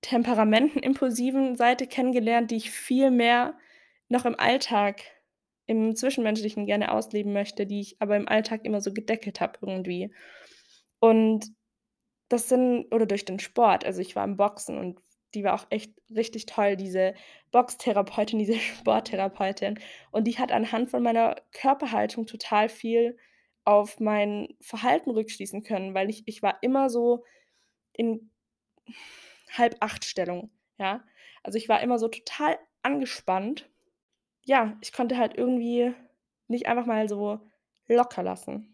temperamentenimpulsiven 0.00 1.56
Seite 1.56 1.86
kennengelernt, 1.86 2.50
die 2.50 2.56
ich 2.56 2.70
viel 2.70 3.10
mehr 3.10 3.58
noch 4.08 4.26
im 4.26 4.38
Alltag, 4.38 5.00
im 5.66 5.96
Zwischenmenschlichen 5.96 6.66
gerne 6.66 6.92
ausleben 6.92 7.32
möchte, 7.32 7.66
die 7.66 7.80
ich 7.80 7.96
aber 8.00 8.16
im 8.16 8.28
Alltag 8.28 8.64
immer 8.64 8.80
so 8.80 8.92
gedeckelt 8.92 9.40
habe 9.40 9.58
irgendwie. 9.62 10.14
Und 11.00 11.46
das 12.28 12.48
sind 12.48 12.92
oder 12.92 13.06
durch 13.06 13.24
den 13.24 13.38
Sport, 13.38 13.84
also 13.84 14.00
ich 14.00 14.16
war 14.16 14.24
im 14.24 14.36
Boxen 14.36 14.78
und 14.78 15.00
die 15.34 15.44
war 15.44 15.54
auch 15.54 15.66
echt 15.70 15.92
richtig 16.14 16.46
toll, 16.46 16.76
diese 16.76 17.14
Boxtherapeutin, 17.50 18.38
diese 18.40 18.54
Sporttherapeutin. 18.54 19.78
Und 20.10 20.24
die 20.24 20.38
hat 20.38 20.52
anhand 20.52 20.90
von 20.90 21.02
meiner 21.02 21.36
Körperhaltung 21.52 22.26
total 22.26 22.68
viel 22.68 23.16
auf 23.64 23.98
mein 24.00 24.48
Verhalten 24.60 25.10
rückschließen 25.10 25.62
können, 25.62 25.94
weil 25.94 26.10
ich 26.10 26.24
ich 26.26 26.42
war 26.42 26.58
immer 26.62 26.90
so 26.90 27.24
in 27.92 28.30
Halb-Acht-Stellung, 29.52 30.50
ja? 30.78 31.04
Also, 31.42 31.58
ich 31.58 31.68
war 31.68 31.80
immer 31.82 31.98
so 31.98 32.08
total 32.08 32.58
angespannt. 32.82 33.68
Ja, 34.44 34.78
ich 34.82 34.92
konnte 34.92 35.18
halt 35.18 35.36
irgendwie 35.36 35.94
nicht 36.48 36.66
einfach 36.66 36.86
mal 36.86 37.08
so 37.08 37.40
locker 37.88 38.22
lassen. 38.22 38.73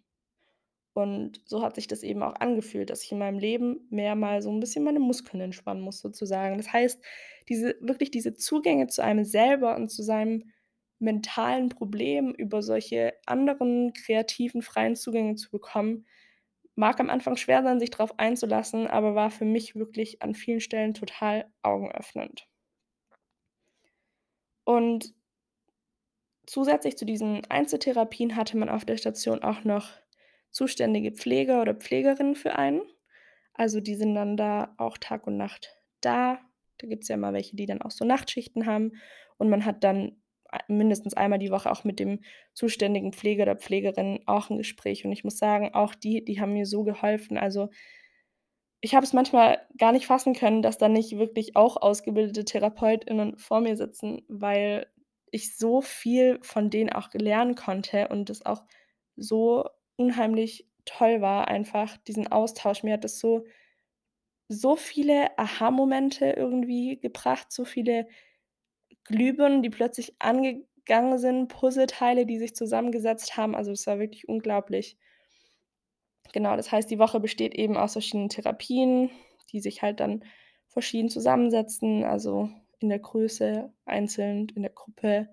Und 0.95 1.43
so 1.49 1.63
hat 1.63 1.77
sich 1.77 1.87
das 1.87 2.03
eben 2.03 2.23
auch 2.23 2.35
angefühlt, 2.37 2.91
dass 2.91 3.05
ich 3.05 3.13
in 3.13 3.19
meinem 3.19 3.39
Leben 3.39 3.87
mehr 3.91 4.17
mal 4.17 4.43
so 4.43 4.51
'n 4.51 4.61
bisschen 4.61 4.85
meine 4.85 5.01
Muskeln 5.01 5.41
entspannen 5.41 5.83
muss 5.83 6.01
sozusagen. 6.01 6.57
Das 6.59 6.73
heißt, 6.73 7.01
diese 7.49 7.77
wirklich 7.81 8.11
diese 8.11 8.35
Zugänge 8.35 8.89
zu 8.89 9.03
einem 9.03 9.25
selber 9.25 9.77
und 9.77 9.89
zu 9.91 10.03
seinem 10.03 10.51
mentalen 10.99 11.69
Problem 11.71 12.33
über 12.35 12.63
solche 12.63 13.15
anderen 13.27 13.93
kreativen, 13.95 14.63
freien 14.63 14.97
Zugänge 14.97 15.37
zu 15.37 15.51
bekommen, 15.51 16.07
mag 16.77 17.01
am 17.01 17.11
Anfang 17.11 17.37
schwer 17.37 17.63
sein, 17.63 17.81
sich 17.81 17.91
drauf 17.91 18.19
einzulassen, 18.19 18.87
aber 18.89 19.15
war 19.15 19.31
für 19.31 19.45
mich 19.47 19.77
wirklich 19.77 20.23
an 20.23 20.35
vielen 20.35 20.61
Stellen 20.61 20.95
total 20.95 21.51
augenöffnend. 21.63 22.47
Und 24.67 25.13
zusätzlich 26.47 26.99
zu 26.99 27.07
diesen 27.07 27.45
Einzeltherapien 27.47 28.37
hatte 28.37 28.57
man 28.59 28.69
auf 28.69 28.85
der 28.85 28.97
Station 28.99 29.43
auch 29.43 29.65
noch 29.65 29.89
zuständige 30.51 31.13
Pfleger 31.13 31.63
oder 31.63 31.75
Pflegerinnen 31.75 32.35
für 32.37 32.57
einen. 32.59 32.83
Also, 33.55 33.81
die 33.81 33.95
sind 33.95 34.15
dann 34.15 34.37
da 34.37 34.75
auch 34.79 34.99
Tag 34.99 35.27
und 35.27 35.37
Nacht 35.37 35.77
da. 36.01 36.41
Da 36.79 36.87
gibt's 36.89 37.09
ja 37.09 37.17
immer 37.17 37.33
welche, 37.33 37.57
die 37.57 37.67
dann 37.67 37.83
auch 37.83 37.91
so 37.91 38.05
Nachtschichten 38.05 38.67
haben 38.67 38.93
und 39.39 39.51
man 39.51 39.65
hat 39.67 39.85
dann 39.85 40.23
a 40.51 40.61
mindestens 40.69 41.15
einmal 41.15 41.39
die 41.39 41.51
Woche 41.53 41.71
auch 41.71 41.85
mit 41.85 42.01
dem 42.01 42.21
zuständigen 42.55 43.13
Pfleger 43.13 43.45
oder 43.45 43.57
Pflegerin 43.57 44.21
auch 44.27 44.51
'n 44.51 44.59
Gespräch 44.59 45.05
und 45.05 45.13
ich 45.13 45.25
muss 45.25 45.39
sagen, 45.39 45.75
auch 45.75 45.95
die, 45.95 46.25
die 46.25 46.41
haben 46.41 46.55
mir 46.55 46.67
so 46.67 46.85
geholfen. 46.85 47.39
Also 47.39 47.71
ich 48.83 48.95
habe 48.95 49.05
es 49.05 49.13
manchmal 49.13 49.59
gar 49.79 49.93
nicht 49.93 50.07
fassen 50.07 50.35
können, 50.35 50.63
dass 50.63 50.79
da 50.79 50.89
nicht 50.89 51.19
wirklich 51.19 51.55
auch 51.57 51.77
ausgebildete 51.77 52.45
TherapeutInnen 52.45 53.37
vor 53.39 53.61
mir 53.61 53.77
sitzen, 53.77 54.23
weil 54.29 54.87
ich 55.31 55.57
so 55.57 55.81
viel 55.83 56.39
von 56.43 56.71
denen 56.71 56.91
auch 56.91 57.09
lernen 57.13 57.55
konnte 57.55 58.09
und 58.09 58.31
das 58.31 58.45
auch 58.47 58.65
so 59.17 59.65
unheimlich 60.01 60.67
toll 60.87 61.21
war 61.21 61.49
einfach, 61.49 61.99
diesen 61.99 62.33
Austausch. 62.33 62.83
Mir 62.83 62.95
hat 62.95 63.05
das 63.05 63.19
so 63.21 63.45
so 64.49 64.75
viele 64.75 65.39
Aha-Momente 65.39 66.31
irgendwie 66.31 66.99
gebracht, 66.99 67.53
so 67.53 67.65
viele 67.65 68.09
Glühbirnen, 69.05 69.63
die 69.63 69.71
plötzlich 69.71 70.15
angegangen 70.19 71.19
sind, 71.19 71.47
Puzzleteile, 71.49 72.27
die 72.27 72.39
sich 72.39 72.57
zusammengesetzt 72.57 73.37
haben. 73.37 73.55
Also, 73.55 73.71
es 73.71 73.87
war 73.87 74.01
wirklich 74.01 74.29
unglaublich. 74.29 74.97
Genau, 76.33 76.57
das 76.57 76.73
heißt, 76.73 76.91
die 76.91 76.99
Woche 76.99 77.21
besteht 77.21 77.55
eben 77.55 77.77
aus 77.77 77.93
verschiedenen 77.93 78.29
Therapien, 78.29 79.11
die 79.53 79.61
sich 79.61 79.83
halt 79.83 80.01
dann 80.01 80.25
verschieden 80.69 81.11
zusammensetzen, 81.11 82.05
also 82.05 82.51
in 82.81 82.89
der 82.89 83.01
Größe, 83.01 83.73
einzeln, 83.85 84.49
in 84.55 84.63
der 84.63 84.73
Gruppe 84.73 85.29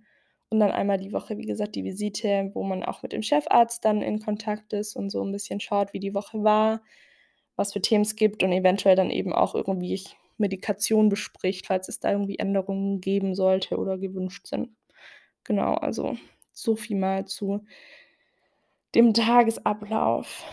und 0.52 0.60
dann 0.60 0.72
einmal 0.72 0.98
die 0.98 1.14
Woche, 1.14 1.38
wie 1.38 1.46
gesagt, 1.46 1.76
die 1.76 1.84
Visite, 1.84 2.52
wo 2.54 2.64
man 2.64 2.84
auch 2.84 3.04
mit 3.04 3.14
dem 3.14 3.24
Chefarzt 3.24 3.86
dann 3.86 4.02
in 4.02 4.20
Kontakt 4.20 4.74
ist 4.74 4.96
und 4.96 5.10
so 5.12 5.22
'n 5.24 5.32
bisschen 5.32 5.60
schaut, 5.60 5.94
wie 5.94 6.00
die 6.00 6.14
Woche 6.16 6.44
war, 6.44 6.82
was 7.58 7.74
für 7.74 7.82
Themen 7.82 8.04
es 8.04 8.16
gibt 8.16 8.44
und 8.44 8.52
eventuell 8.54 8.96
dann 8.96 9.12
eben 9.12 9.34
auch 9.34 9.56
irgendwie 9.56 10.02
Medikation 10.38 11.10
bespricht, 11.10 11.68
falls 11.68 11.90
es 11.90 12.00
da 12.00 12.12
irgendwie 12.12 12.40
Änderungen 12.40 13.02
geben 13.02 13.36
sollte 13.36 13.78
oder 13.78 13.98
gewünscht 13.98 14.48
sind. 14.48 14.70
Genau, 15.46 15.76
also 15.76 16.18
so 16.54 16.76
viel 16.78 16.98
mal 16.98 17.26
zu 17.28 17.66
dem 18.96 19.14
Tagesablauf. 19.14 20.44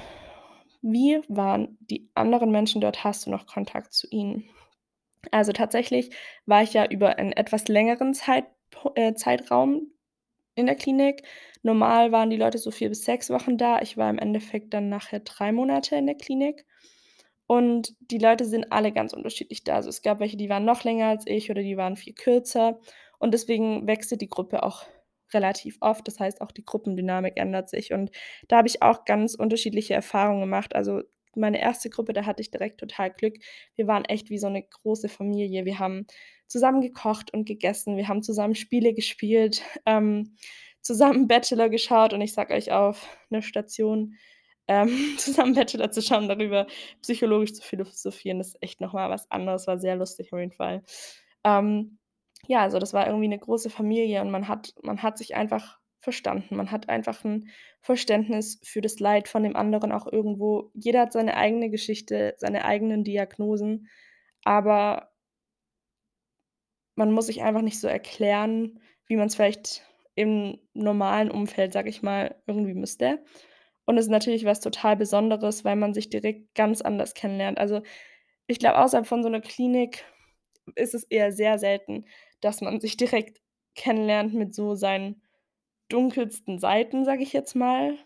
Wie 0.83 1.21
waren 1.29 1.79
die 1.81 2.11
anderen 2.15 2.51
Menschen 2.51 2.81
dort? 2.81 3.05
Hast 3.05 3.27
du 3.27 3.31
noch 3.31 3.47
Kontakt 3.47 3.93
zu 3.95 4.07
ihnen? 4.11 4.45
Also, 5.33 5.53
tatsächlich 5.53 6.11
war 6.47 6.63
ich 6.63 6.75
ja 6.75 6.87
über 6.87 7.19
einen 7.19 7.33
etwas 7.33 7.69
längeren 7.69 8.15
Zeitpu 8.15 8.54
äh, 8.97 9.15
Zeitraum 9.15 9.93
in 10.57 10.67
der 10.67 10.77
Klinik. 10.77 11.23
Normal 11.63 12.13
waren 12.13 12.31
die 12.31 12.37
Leute 12.39 12.59
so 12.59 12.71
4 12.73 12.89
bis 12.91 13.05
6 13.05 13.31
Wochen 13.31 13.59
da. 13.59 13.81
Ich 13.83 13.97
war 13.99 14.11
im 14.11 14.19
Endeffekt 14.19 14.75
dann 14.75 14.89
nachher 14.91 15.21
3 15.21 15.53
Monate 15.53 15.97
in 15.97 16.07
der 16.07 16.17
Klinik 16.17 16.67
und 17.49 17.95
die 18.01 18.19
Leute 18.19 18.45
sind 18.47 18.73
alle 18.73 18.93
ganz 18.93 19.13
unterschiedlich 19.15 19.65
da. 19.65 19.77
Also, 19.77 19.91
es 19.91 20.03
gab 20.03 20.21
welche, 20.21 20.37
die 20.39 20.49
waren 20.51 20.65
noch 20.67 20.85
länger 20.85 21.09
als 21.09 21.27
ich 21.27 21.51
oder 21.51 21.63
die 21.63 21.77
waren 21.79 21.97
viel 21.97 22.15
kürzer 22.15 22.81
und 23.21 23.35
deswegen 23.35 23.87
wechselt 23.89 24.21
die 24.23 24.29
Gruppe 24.31 24.63
auch 24.65 24.85
relativ 25.35 25.79
oft. 25.81 26.07
Das 26.09 26.21
heißt, 26.21 26.41
auch 26.43 26.53
die 26.53 26.65
Gruppendynamik 26.65 27.35
ändert 27.39 27.69
sich 27.71 27.93
und 27.95 28.11
da 28.49 28.59
habe 28.59 28.69
ich 28.69 28.83
auch 28.83 29.05
ganz 29.07 29.35
unterschiedliche 29.37 29.95
Erfahrungen 29.95 30.41
gemacht. 30.43 30.75
Also, 30.77 31.03
meine 31.37 31.61
1. 31.61 31.91
Gruppe, 31.91 32.13
da 32.15 32.27
hatte 32.27 32.43
ich 32.43 32.51
direkt 32.53 32.81
total 32.81 33.11
Glück. 33.13 33.37
Wir 33.77 33.87
waren 33.89 34.05
echt 34.07 34.31
wie 34.31 34.39
so 34.39 34.49
'ne 34.51 34.63
große 34.65 35.09
Familie. 35.11 35.65
Wir 35.67 35.79
haben 35.81 36.07
zusammen 36.49 36.81
gekocht 36.83 37.33
und 37.35 37.47
gegessen. 37.47 37.97
Wir 37.97 38.09
haben 38.09 38.23
zusammen 38.23 38.55
Spiele 38.55 38.95
gespielt, 38.95 39.63
ähm, 39.87 40.37
zusammen 40.83 41.29
Bachelor 41.29 41.69
geschaut 41.71 42.13
und 42.15 42.21
ich 42.23 42.33
sage 42.35 42.55
euch, 42.55 42.73
auf 42.73 43.09
'ner 43.31 43.43
Station, 43.43 44.15
ähm, 44.69 44.89
zusammen 45.19 45.55
Bachelor 45.55 45.91
zu 45.93 46.03
schauen, 46.03 46.29
darüber 46.29 46.67
psychologisch 47.03 47.55
zu 47.55 47.63
philosophieren, 47.63 48.41
ist 48.41 48.57
echt 48.63 48.81
noch 48.81 48.93
mal 48.95 49.11
was 49.11 49.31
anderes, 49.31 49.67
war 49.67 49.79
sehr 49.79 49.97
lustig 49.97 50.33
auf 50.33 50.39
jeden 50.41 50.53
Fall. 50.53 50.83
Ähm, 51.45 51.99
ja, 52.49 52.61
also 52.63 52.79
das 52.79 52.93
war 52.95 53.07
irgendwie 53.07 53.29
'ne 53.29 53.39
große 53.39 53.71
Familie 53.71 54.21
und 54.23 54.31
man 54.31 54.49
hat 54.49 54.75
man 54.83 55.03
hat 55.03 55.19
sich 55.19 55.35
einfach 55.37 55.79
verstanden. 56.01 56.57
Man 56.57 56.71
hat 56.71 56.89
einfach 56.91 57.25
'n 57.25 57.49
Verständnis 57.83 58.61
für 58.65 58.81
das 58.83 59.01
Leid 59.01 59.29
von 59.29 59.43
dem 59.45 59.57
anderen 59.57 59.93
auch 59.93 60.07
irgendwo. 60.13 60.71
Jeder 60.75 61.01
hat 61.03 61.13
seine 61.15 61.37
eigene 61.37 61.71
Geschichte, 61.71 62.35
seine 62.39 62.65
eigenen 62.67 63.05
Diagnosen, 63.05 63.89
aber 64.45 65.13
man 66.97 67.13
muss 67.13 67.27
sich 67.27 67.43
einfach 67.43 67.63
nicht 67.63 67.81
so 67.81 67.89
erklären, 67.89 68.81
wie 69.07 69.17
man's 69.17 69.35
vielleicht 69.37 69.83
im 70.17 70.59
normalen 70.75 71.31
Umfeld, 71.31 71.73
sage 71.73 71.91
ich 71.91 72.03
mal, 72.03 72.37
irgendwie 72.47 72.75
müsste. 72.75 73.25
Und 73.87 73.99
es 73.99 74.07
ist 74.07 74.11
natürlich 74.13 74.45
was 74.47 74.61
total 74.61 74.97
Besonderes, 74.97 75.65
weil 75.65 75.77
man 75.77 75.95
sich 75.95 76.11
direkt 76.11 76.55
ganz 76.55 76.83
anders 76.83 77.15
kennenlernt. 77.15 77.59
Also, 77.59 77.83
ich 78.49 78.59
glaube, 78.61 78.79
außerhalb 78.81 79.07
von 79.09 79.23
so 79.25 79.29
'ner 79.31 79.41
Klinik 79.43 80.05
ist 80.77 80.95
es 80.95 81.05
eher 81.05 81.33
sehr 81.33 81.59
selten, 81.59 82.07
dass 82.43 82.61
man 82.63 82.81
sich 82.81 82.97
direkt 82.99 83.41
kennenlernt 83.77 84.35
mit 84.35 84.55
so 84.55 84.75
seinen 84.77 85.23
dunkelsten 85.91 86.59
Seiten, 86.61 87.05
sage 87.07 87.23
ich 87.25 87.33
jetzt 87.35 87.55
mal. 87.57 87.99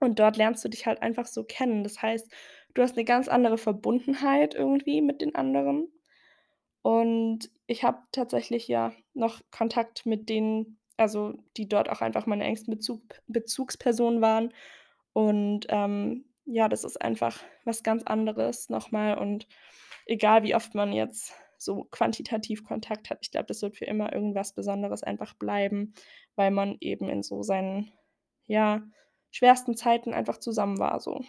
Und 0.00 0.18
dort 0.20 0.36
lernst 0.38 0.64
du 0.64 0.68
dich 0.70 0.86
halt 0.86 1.02
einfach 1.02 1.26
so 1.26 1.44
kennen. 1.44 1.84
Das 1.84 2.02
heißt, 2.02 2.30
du 2.74 2.82
hast 2.82 2.96
'ne 2.96 3.04
ganz 3.06 3.28
andere 3.28 3.58
Verbundenheit 3.58 4.54
irgendwie 4.56 5.02
mit 5.02 5.20
den 5.22 5.34
anderen. 5.36 5.88
Und 6.84 7.50
ich 7.66 7.82
habe 7.82 8.02
tatsächlich, 8.12 8.68
ja, 8.68 8.92
noch 9.14 9.40
Kontakt 9.50 10.04
mit 10.04 10.28
denen 10.28 10.78
also, 10.96 11.34
die 11.56 11.66
dort 11.68 11.88
auch 11.88 12.02
einfach 12.02 12.26
meine 12.26 12.44
engsten 12.44 12.72
Bezug 12.72 13.00
Bezugspersonen 13.26 14.20
waren. 14.20 14.52
Und, 15.14 15.66
ähm, 15.70 16.26
ja, 16.44 16.68
das 16.68 16.84
ist 16.84 17.00
einfach 17.00 17.40
was 17.64 17.82
ganz 17.82 18.02
anderes 18.04 18.68
noch 18.68 18.90
mal. 18.90 19.16
Und 19.18 19.48
egal, 20.06 20.42
wie 20.42 20.54
oft 20.54 20.74
man 20.74 20.92
jetzt 20.92 21.32
so 21.58 21.84
quantitativ 21.84 22.64
Kontakt 22.64 23.10
hat, 23.10 23.18
ich 23.22 23.30
glaube, 23.30 23.46
das 23.46 23.62
wird 23.62 23.76
für 23.78 23.86
immer 23.86 24.12
irgendwas 24.12 24.52
Besonderes 24.54 25.02
einfach 25.02 25.34
bleiben, 25.34 25.94
weil 26.36 26.50
man 26.50 26.76
eben 26.80 27.08
in 27.08 27.22
so 27.22 27.42
seinen, 27.42 27.90
ja, 28.46 28.82
schwersten 29.30 29.76
Zeiten 29.76 30.12
einfach 30.14 30.38
zusammen 30.38 30.78
war 30.78 31.00
so. 31.00 31.24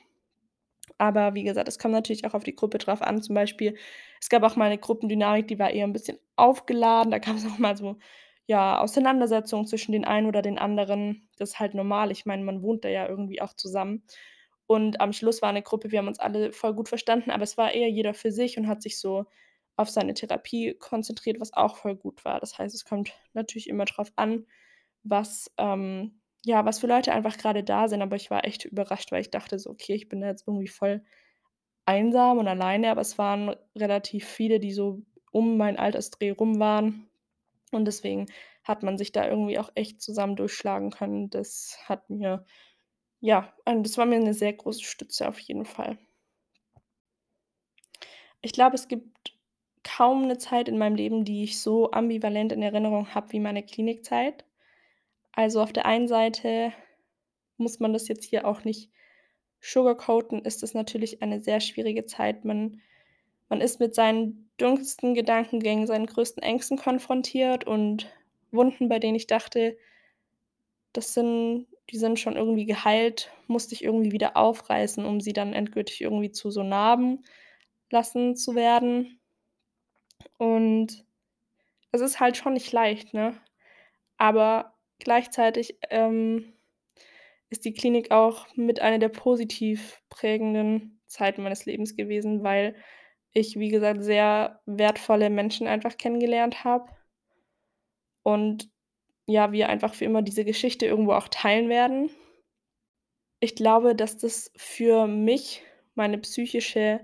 Aber 0.97 1.33
wie 1.35 1.43
gesagt, 1.43 1.67
es 1.67 1.79
kommt 1.79 1.93
natürlich 1.93 2.25
auch 2.25 2.33
auf 2.33 2.43
die 2.43 2.55
Gruppe 2.55 2.77
drauf 2.77 3.01
an. 3.01 3.21
Zum 3.21 3.35
Beispiel, 3.35 3.75
es 4.21 4.29
gab 4.29 4.43
auch 4.43 4.55
mal 4.55 4.69
'ne 4.69 4.77
Gruppendynamik, 4.77 5.47
die 5.47 5.59
war 5.59 5.71
eher 5.71 5.85
'n 5.85 5.93
bisschen 5.93 6.17
aufgeladen. 6.35 7.11
Da 7.11 7.19
gab's 7.19 7.45
auch 7.47 7.57
mal 7.59 7.77
so, 7.77 7.97
ja, 8.47 8.79
Auseinandersetzungen 8.79 9.67
zwischen 9.67 9.91
den 9.93 10.05
einen 10.05 10.27
oder 10.27 10.41
den 10.41 10.57
anderen. 10.59 11.29
Das 11.37 11.51
ist 11.51 11.59
halt 11.59 11.73
normal. 11.73 12.11
Ich 12.11 12.25
meine, 12.25 12.43
man 12.43 12.61
wohnt 12.61 12.85
da 12.85 12.89
ja 12.89 13.07
irgendwie 13.09 13.41
auch 13.41 13.53
zusammen. 13.55 14.03
Und 14.67 15.01
am 15.01 15.13
Schluss 15.13 15.41
war 15.41 15.51
'ne 15.53 15.61
Gruppe 15.63 15.91
wir 15.91 15.99
haben 15.99 16.07
uns 16.07 16.19
alle 16.19 16.51
voll 16.53 16.73
gut 16.75 16.89
verstanden, 16.89 17.31
aber 17.31 17.43
es 17.43 17.57
war 17.57 17.73
eher 17.73 17.89
jeder 17.89 18.13
für 18.15 18.31
sich 18.31 18.57
und 18.57 18.67
hat 18.67 18.81
sich 18.83 18.99
so 18.99 19.25
auf 19.77 19.89
seine 19.89 20.13
Therapie 20.15 20.75
konzentriert, 20.79 21.39
was 21.41 21.53
auch 21.53 21.77
voll 21.77 21.95
gut 21.95 22.25
war. 22.25 22.39
Das 22.39 22.57
heißt, 22.59 22.73
es 22.75 22.85
kommt 22.85 23.13
natürlich 23.33 23.69
immer 23.69 23.85
drauf 23.85 24.11
an, 24.15 24.47
was, 25.03 25.51
ähm 25.57 26.19
ja, 26.45 26.65
was 26.65 26.79
für 26.79 26.87
Leute 26.87 27.13
einfach 27.13 27.37
grade 27.37 27.63
da 27.63 27.87
sind. 27.89 28.01
Aber 28.01 28.15
ich 28.17 28.31
war 28.31 28.45
echt 28.45 28.65
überrascht, 28.65 29.11
weil 29.11 29.21
ich 29.21 29.31
dachte 29.31 29.59
so: 29.59 29.71
„Okay, 29.71 29.95
ich 29.95 30.09
bin 30.09 30.21
da 30.21 30.27
jetzt 30.27 30.47
irgendwie 30.47 30.67
voll 30.67 31.03
einsam 31.85 32.39
und 32.39 32.47
alleine“, 32.49 32.91
aber 32.91 33.01
es 33.01 33.17
waren 33.19 33.55
relativ 33.75 34.27
viele, 34.27 34.59
die 34.59 34.73
so 34.73 35.01
um 35.31 35.57
meinen 35.57 35.77
Altersdreh 35.77 36.31
rum 36.31 36.59
waren. 36.59 37.09
Und 37.71 37.85
deswegen 37.85 38.27
hat 38.65 38.83
man 38.83 38.97
sich 38.97 39.11
da 39.13 39.27
irgendwie 39.29 39.59
auch 39.59 39.71
echt 39.75 40.01
zusammen 40.01 40.35
durchschlagen 40.37 40.91
können. 40.91 41.29
Das 41.31 41.77
hat 41.85 42.09
mir 42.09 42.45
ja, 43.21 43.53
das 43.65 43.97
war 43.97 44.05
mir 44.07 44.19
'ne 44.19 44.33
sehr 44.35 44.53
große 44.53 44.83
Stütze 44.83 45.27
auf 45.29 45.39
jeden 45.39 45.65
Fall. 45.65 45.97
Ich 48.43 48.53
glaube, 48.53 48.75
es 48.75 48.87
gibt 48.87 49.33
kaum 49.83 50.27
'ne 50.27 50.37
Zeit 50.37 50.69
in 50.69 50.77
meinem 50.77 50.95
Leben, 50.95 51.25
die 51.25 51.43
ich 51.43 51.59
so 51.59 51.91
ambivalent 51.91 52.51
in 52.51 52.61
Erinnerung 52.61 53.13
habe 53.15 53.31
wie 53.33 53.39
meine 53.39 53.63
Klinikzeit. 53.63 54.44
Also, 55.35 55.61
auf 55.61 55.73
der 55.73 55.85
einen 55.85 56.07
Seite 56.07 56.71
muss 57.57 57.79
man 57.79 57.93
das 57.93 58.07
jetzt 58.07 58.25
hier 58.25 58.47
auch 58.47 58.63
nicht 58.63 58.89
sugarcoaten, 59.61 60.41
ist 60.45 60.63
das 60.63 60.73
natürlich 60.73 61.21
eine 61.21 61.41
sehr 61.41 61.59
schwierige 61.61 62.05
Zeit. 62.05 62.45
Man 62.45 62.81
man 63.49 63.61
ist 63.61 63.79
mit 63.79 63.95
seinen 63.95 64.49
dunkelsten 64.57 65.13
Gedankengängen, 65.15 65.87
seinen 65.87 66.07
größten 66.07 66.43
Ängsten 66.43 66.77
konfrontiert 66.77 67.65
und 67.67 68.07
Wunden, 68.51 68.89
bei 68.89 68.99
denen 68.99 69.15
ich 69.15 69.27
dachte 69.27 69.77
das 70.95 71.13
sind 71.13 71.67
die 71.91 71.97
sind 71.97 72.19
schon 72.19 72.35
irgendwie 72.35 72.65
geheilt, 72.65 73.31
musste 73.47 73.75
ich 73.75 73.83
irgendwie 73.83 74.11
wieder 74.11 74.35
aufreißen, 74.37 75.05
um 75.05 75.21
sie 75.21 75.33
dann 75.33 75.53
endgültig 75.53 76.01
irgendwie 76.01 76.31
zu 76.31 76.49
so 76.49 76.63
Narben 76.63 77.23
lassen 77.91 78.35
zu 78.35 78.55
werden. 78.55 79.19
Und 80.39 81.05
es 81.91 82.01
ist 82.01 82.19
halt 82.21 82.37
schon 82.37 82.53
nicht 82.53 82.71
leicht, 82.73 83.13
ne? 83.15 83.37
Aber 84.17 84.74
gleichzeitig, 84.99 85.77
ähm, 85.89 86.53
ist 87.49 87.65
die 87.65 87.73
Klinik 87.73 88.11
auch 88.11 88.47
mit 88.55 88.81
einer 88.81 88.99
der 88.99 89.09
positiv 89.09 90.01
prägenden 90.09 90.99
Zeiten 91.07 91.43
meines 91.43 91.65
Lebens 91.65 91.95
gewesen, 91.95 92.43
weil 92.43 92.75
ich, 93.31 93.59
wie 93.59 93.69
gesagt, 93.69 94.03
sehr 94.03 94.61
wertvolle 94.65 95.29
Menschen 95.29 95.67
einfach 95.67 95.97
kennengelernt 95.97 96.63
habe. 96.63 96.89
Und 98.23 98.69
ja, 99.27 99.51
wir 99.51 99.69
einfach 99.69 99.93
für 99.93 100.05
immer 100.05 100.21
diese 100.21 100.45
Geschichte 100.45 100.85
irgendwo 100.85 101.13
auch 101.13 101.27
teilen 101.27 101.69
werden. 101.69 102.09
Ich 103.39 103.55
glaube, 103.55 103.95
dass 103.95 104.17
das 104.17 104.51
für 104.55 105.07
mich, 105.07 105.63
meine 105.95 106.17
psychische 106.17 106.99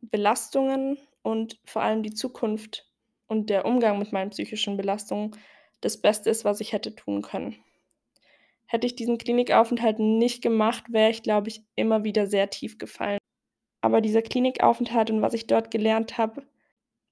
Belastungen 0.00 0.98
und 1.22 1.58
vor 1.64 1.82
allem 1.82 2.02
die 2.02 2.14
Zukunft 2.14 2.90
und 3.26 3.50
der 3.50 3.64
Umgang 3.64 3.98
mit 3.98 4.12
meinen 4.12 4.30
psychischen 4.30 4.76
Belastungen 4.76 5.36
das 5.80 6.00
Beste 6.00 6.30
ist, 6.30 6.44
was 6.44 6.60
ich 6.60 6.72
hätte 6.72 6.94
tun 6.94 7.22
können. 7.22 7.56
Hätte 8.66 8.86
ich 8.86 8.96
diesen 8.96 9.18
Klinikaufenthalt 9.18 9.98
nicht 9.98 10.42
gemacht, 10.42 10.84
wäre 10.88 11.10
ich, 11.10 11.22
glaube 11.22 11.48
ich, 11.48 11.62
immer 11.76 12.04
wieder 12.04 12.26
sehr 12.26 12.50
tief 12.50 12.78
gefallen. 12.78 13.18
Aber 13.80 14.00
dieser 14.00 14.22
Klinikaufenthalt 14.22 15.10
und 15.10 15.22
was 15.22 15.34
ich 15.34 15.46
dort 15.46 15.70
gelernt 15.70 16.18
habe, 16.18 16.46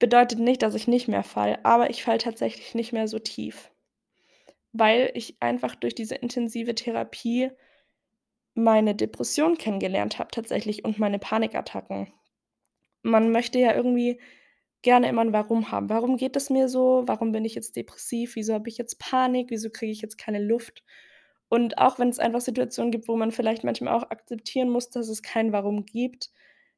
bedeutet 0.01 0.41
nicht, 0.41 0.63
dass 0.63 0.75
ich 0.75 0.89
nicht 0.89 1.07
mehr 1.07 1.23
falle, 1.23 1.65
aber 1.65 1.91
ich 1.91 2.03
falle 2.03 2.19
tatsächlich 2.19 2.75
nicht 2.75 2.93
mehr 2.93 3.07
so 3.07 3.21
tief. 3.21 3.71
Weil 4.73 5.13
ich 5.15 5.37
einfach 5.41 5.77
durch 5.77 5.95
diese 5.95 6.17
intensive 6.17 6.75
Therapie 6.75 7.51
meine 8.55 8.95
Depression 8.95 9.59
kennengelernt 9.59 10.19
habe 10.19 10.31
tatsächlich 10.31 10.85
und 10.85 10.99
meine 10.99 11.19
Panikattacken. 11.19 12.13
Man 13.03 13.31
möchte 13.31 13.59
ja 13.59 13.75
irgendwie 13.75 14.21
gerne 14.85 15.09
immer 15.11 15.23
'n 15.23 15.35
Warum 15.35 15.73
haben. 15.73 15.91
Warum 15.91 16.19
geht 16.19 16.37
es 16.37 16.51
mir 16.51 16.69
so? 16.71 17.05
Warum 17.07 17.33
bin 17.33 17.45
ich 17.47 17.57
jetzt 17.57 17.77
depressiv? 17.77 18.37
Wieso 18.37 18.55
habe 18.55 18.71
ich 18.71 18.79
jetzt 18.79 19.01
Panik? 19.01 19.51
Wieso 19.51 19.71
kriege 19.71 19.93
ich 19.93 20.03
jetzt 20.03 20.19
keine 20.19 20.41
Luft? 20.45 20.85
Und 21.51 21.79
auch 21.79 21.99
wenn's 22.01 22.21
einfach 22.21 22.41
Situationen 22.43 22.93
gibt, 22.93 23.09
wo 23.09 23.17
man 23.17 23.33
vielleicht 23.33 23.65
manchmal 23.65 23.95
auch 23.95 24.11
akzeptieren 24.11 24.71
muss, 24.71 24.91
dass 24.91 25.09
es 25.09 25.23
kein 25.23 25.53
Warum 25.53 25.87
gibt, 25.87 26.31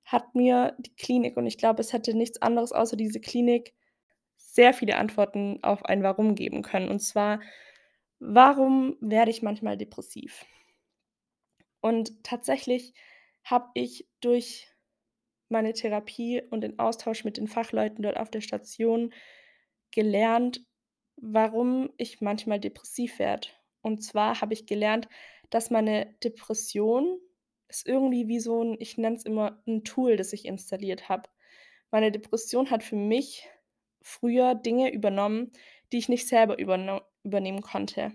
hat 0.06 0.34
mir 0.36 0.76
die 0.78 0.94
Klinik 0.96 1.36
und 1.38 1.46
ich 1.46 1.58
glaube, 1.58 1.80
es 1.82 1.92
hätte 1.92 2.14
nichts 2.16 2.42
anderes 2.42 2.72
außer 2.72 2.96
diese 2.96 3.20
Klinik 3.20 3.74
sehr 4.38 4.74
viele 4.74 4.96
Antworten 4.98 5.60
auf 5.62 5.84
ein 5.86 6.02
Warum 6.04 6.34
geben 6.36 6.62
können. 6.62 6.90
Und 6.90 7.00
zwar: 7.00 7.40
Warum 8.20 8.96
werde 9.00 9.30
ich 9.32 9.42
manchmal 9.42 9.76
depressiv? 9.78 10.44
Und 11.84 12.22
tatsächlich 12.24 12.94
habe 13.44 13.68
ich 13.74 14.08
durch 14.20 14.68
meine 15.50 15.72
Therapie 15.74 16.42
und 16.50 16.62
den 16.62 16.78
Austausch 16.78 17.24
mit 17.24 17.36
den 17.38 17.48
Fachleuten 17.48 18.02
dort 18.02 18.16
auf 18.18 18.30
der 18.30 18.40
Station 18.42 19.12
gelernt, 19.92 20.62
warum 21.16 21.90
ich 21.98 22.20
manchmal 22.20 22.60
depressiv 22.60 23.18
werde. 23.18 23.48
Und 23.82 24.02
zwar 24.04 24.40
habe 24.40 24.54
ich 24.54 24.66
gelernt, 24.66 25.08
dass 25.50 25.70
meine 25.70 26.14
Depression 26.24 27.18
ist 27.68 27.86
irgendwie 27.88 28.28
wie 28.28 28.40
so 28.40 28.62
'n 28.62 28.76
ich 28.80 28.98
nenne 28.98 29.16
es 29.16 29.24
immer 29.24 29.62
'n 29.66 29.84
Tool, 29.84 30.16
das 30.16 30.32
ich 30.32 30.44
installiert 30.46 31.08
habe. 31.08 31.28
Meine 31.90 32.12
Depression 32.12 32.70
hat 32.70 32.82
für 32.84 32.96
mich 32.96 33.48
früher 34.02 34.54
Dinge 34.56 34.92
übernommen, 34.92 35.52
die 35.92 35.98
ich 35.98 36.08
nicht 36.08 36.28
selber 36.28 36.58
übernehmen 36.58 37.62
konnte. 37.62 38.12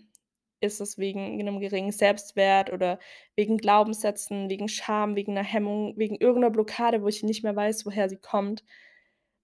Ist 0.61 0.79
es 0.81 0.97
wegen 0.99 1.37
'nem 1.37 1.59
geringen 1.59 1.91
Selbstwert 1.91 2.71
oder 2.71 2.99
wegen 3.35 3.57
Glaubenssätzen, 3.57 4.49
wegen 4.49 4.67
Scham, 4.69 5.15
wegen 5.15 5.33
'ner 5.33 5.43
Hemmung, 5.43 5.95
wegen 5.97 6.15
irgend 6.17 6.41
'ner 6.41 6.51
Blockade, 6.51 7.01
wo 7.03 7.07
ich 7.07 7.23
nicht 7.23 7.43
mehr 7.43 7.55
weiß, 7.55 7.85
woher 7.87 8.09
sie 8.09 8.17
kommt. 8.17 8.63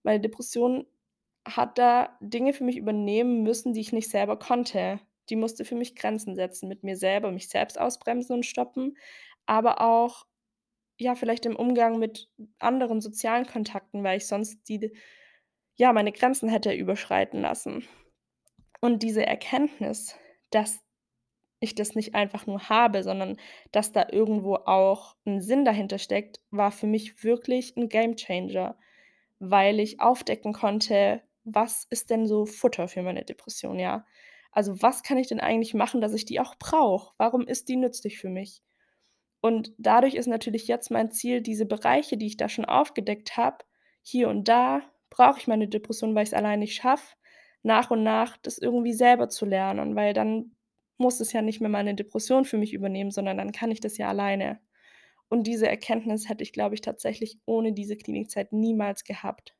Meine 0.04 0.22
Depression 0.22 0.86
hat 1.48 1.78
da 1.80 2.18
Dinge 2.22 2.54
für 2.54 2.64
mich 2.66 2.78
übernehmen 2.78 3.44
müssen, 3.44 3.74
die 3.74 3.82
ich 3.82 3.94
nicht 3.94 4.10
selber 4.12 4.38
konnte. 4.40 5.00
Die 5.30 5.36
musste 5.38 5.66
für 5.66 5.76
mich 5.76 5.96
Grenzen 5.96 6.36
setzen 6.36 6.68
mit 6.70 6.84
mir 6.84 6.98
selber, 6.98 7.32
mich 7.32 7.50
selbst 7.50 7.80
ausbremsen 7.80 8.36
und 8.36 8.46
stoppen, 8.46 8.98
aber 9.48 9.82
auch, 9.82 10.26
ja, 11.00 11.16
vielleicht 11.16 11.46
im 11.48 11.56
Umgang 11.58 12.00
mit 12.00 12.30
anderen 12.60 13.02
sozialen 13.02 13.46
Kontakten, 13.48 14.04
weil 14.04 14.18
ich 14.20 14.28
sonst 14.28 14.68
die 14.70 14.94
ja, 15.78 15.94
meine 15.94 16.12
Grenzen 16.14 16.50
hätte 16.50 16.74
überschreiten 16.74 17.42
lassen. 17.42 17.86
Und 18.82 19.04
diese 19.04 19.26
Erkenntnis, 19.28 20.16
dass 20.52 20.82
ich 21.60 21.76
das 21.76 21.96
nicht 21.96 22.16
einfach 22.16 22.48
nur 22.48 22.70
habe, 22.70 23.04
sondern 23.04 23.38
dass 23.72 23.92
da 23.92 24.08
irgendwo 24.12 24.56
auch 24.56 25.16
'n 25.26 25.42
Sinn 25.42 25.66
dahinter 25.66 26.00
steckt, 26.00 26.40
war 26.52 26.72
für 26.72 26.88
mich 26.88 27.24
wirklich 27.24 27.76
'n 27.78 27.90
Gamechanger, 27.90 28.78
weil 29.40 29.80
ich 29.82 30.02
aufdecken 30.02 30.54
konnte, 30.54 31.22
was 31.46 31.86
ist 31.90 32.10
denn 32.12 32.28
so 32.28 32.46
Futter 32.48 32.88
für 32.90 33.04
meine 33.04 33.26
Depression, 33.26 33.80
ja? 33.80 34.06
Also, 34.52 34.82
was 34.82 35.04
kann 35.04 35.18
ich 35.20 35.28
denn 35.28 35.40
eigentlich 35.42 35.74
machen, 35.76 36.02
dass 36.02 36.14
ich 36.14 36.26
die 36.26 36.40
auch 36.42 36.56
brauche? 36.60 37.14
Warum 37.18 37.48
ist 37.48 37.70
die 37.70 37.78
nützlich 37.78 38.20
für 38.20 38.30
mich? 38.30 38.62
Und 39.42 39.74
dadurch 39.80 40.16
ist 40.16 40.28
natürlich 40.28 40.68
jetzt 40.68 40.92
mein 40.92 41.12
Ziel, 41.12 41.42
diese 41.42 41.66
Bereiche, 41.68 42.18
die 42.18 42.28
ich 42.28 42.38
da 42.38 42.50
schon 42.50 42.66
aufgedeckt 42.66 43.38
habe, 43.38 43.60
hier 44.04 44.30
und 44.30 44.48
da 44.50 44.82
brauche 45.12 45.40
ich 45.40 45.48
meine 45.48 45.68
Depression, 45.70 46.16
weil 46.16 46.24
ich's 46.24 46.34
allein 46.36 46.60
nicht 46.62 46.76
schaffe, 46.76 47.16
nach 47.64 47.92
und 47.92 48.04
nach 48.04 48.38
das 48.40 48.58
irgendwie 48.60 48.94
selber 48.94 49.30
zu 49.30 49.46
lernen, 49.48 49.96
weil 49.96 50.14
dann 50.14 50.57
muss 50.98 51.20
es 51.20 51.34
ja 51.34 51.42
nicht 51.42 51.62
mehr 51.62 51.70
meine 51.70 51.96
Depression 51.96 52.46
für 52.46 52.58
mich 52.58 52.74
übernehmen, 52.74 53.12
sondern 53.12 53.38
dann 53.38 53.52
kann 53.52 53.72
ich 53.72 53.80
das 53.82 53.98
ja 53.98 54.10
alleine. 54.10 54.60
Und 55.30 55.48
diese 55.48 55.68
Erkenntnis 55.70 56.30
hätte 56.30 56.44
ich, 56.44 56.54
glaube 56.54 56.76
ich, 56.76 56.82
tatsächlich 56.82 57.40
ohne 57.46 57.74
diese 57.74 57.98
Klinikzeit 57.98 58.54
niemals 58.54 59.04
gehabt. 59.06 59.56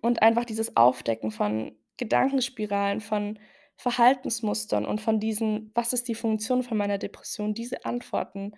Und 0.00 0.22
einfach 0.22 0.44
dieses 0.44 0.76
Aufdecken 0.76 1.30
von 1.30 1.76
Gedankenspiralen, 1.98 3.00
von 3.00 3.38
Verhaltensmustern 3.76 4.86
und 4.86 5.00
von 5.00 5.20
diesen: 5.20 5.70
„Was 5.74 5.92
ist 5.92 6.08
die 6.08 6.14
Funktion 6.14 6.62
von 6.62 6.76
meiner 6.78 6.98
Depression?“ 6.98 7.54
Diese 7.54 7.84
Antworten, 7.84 8.52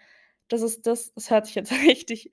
das 0.49 0.63
ist 0.63 0.87
das 0.87 1.13
es 1.17 1.31
hört 1.31 1.47
sich 1.47 1.55
jetzt 1.57 1.73
richtig 1.87 2.33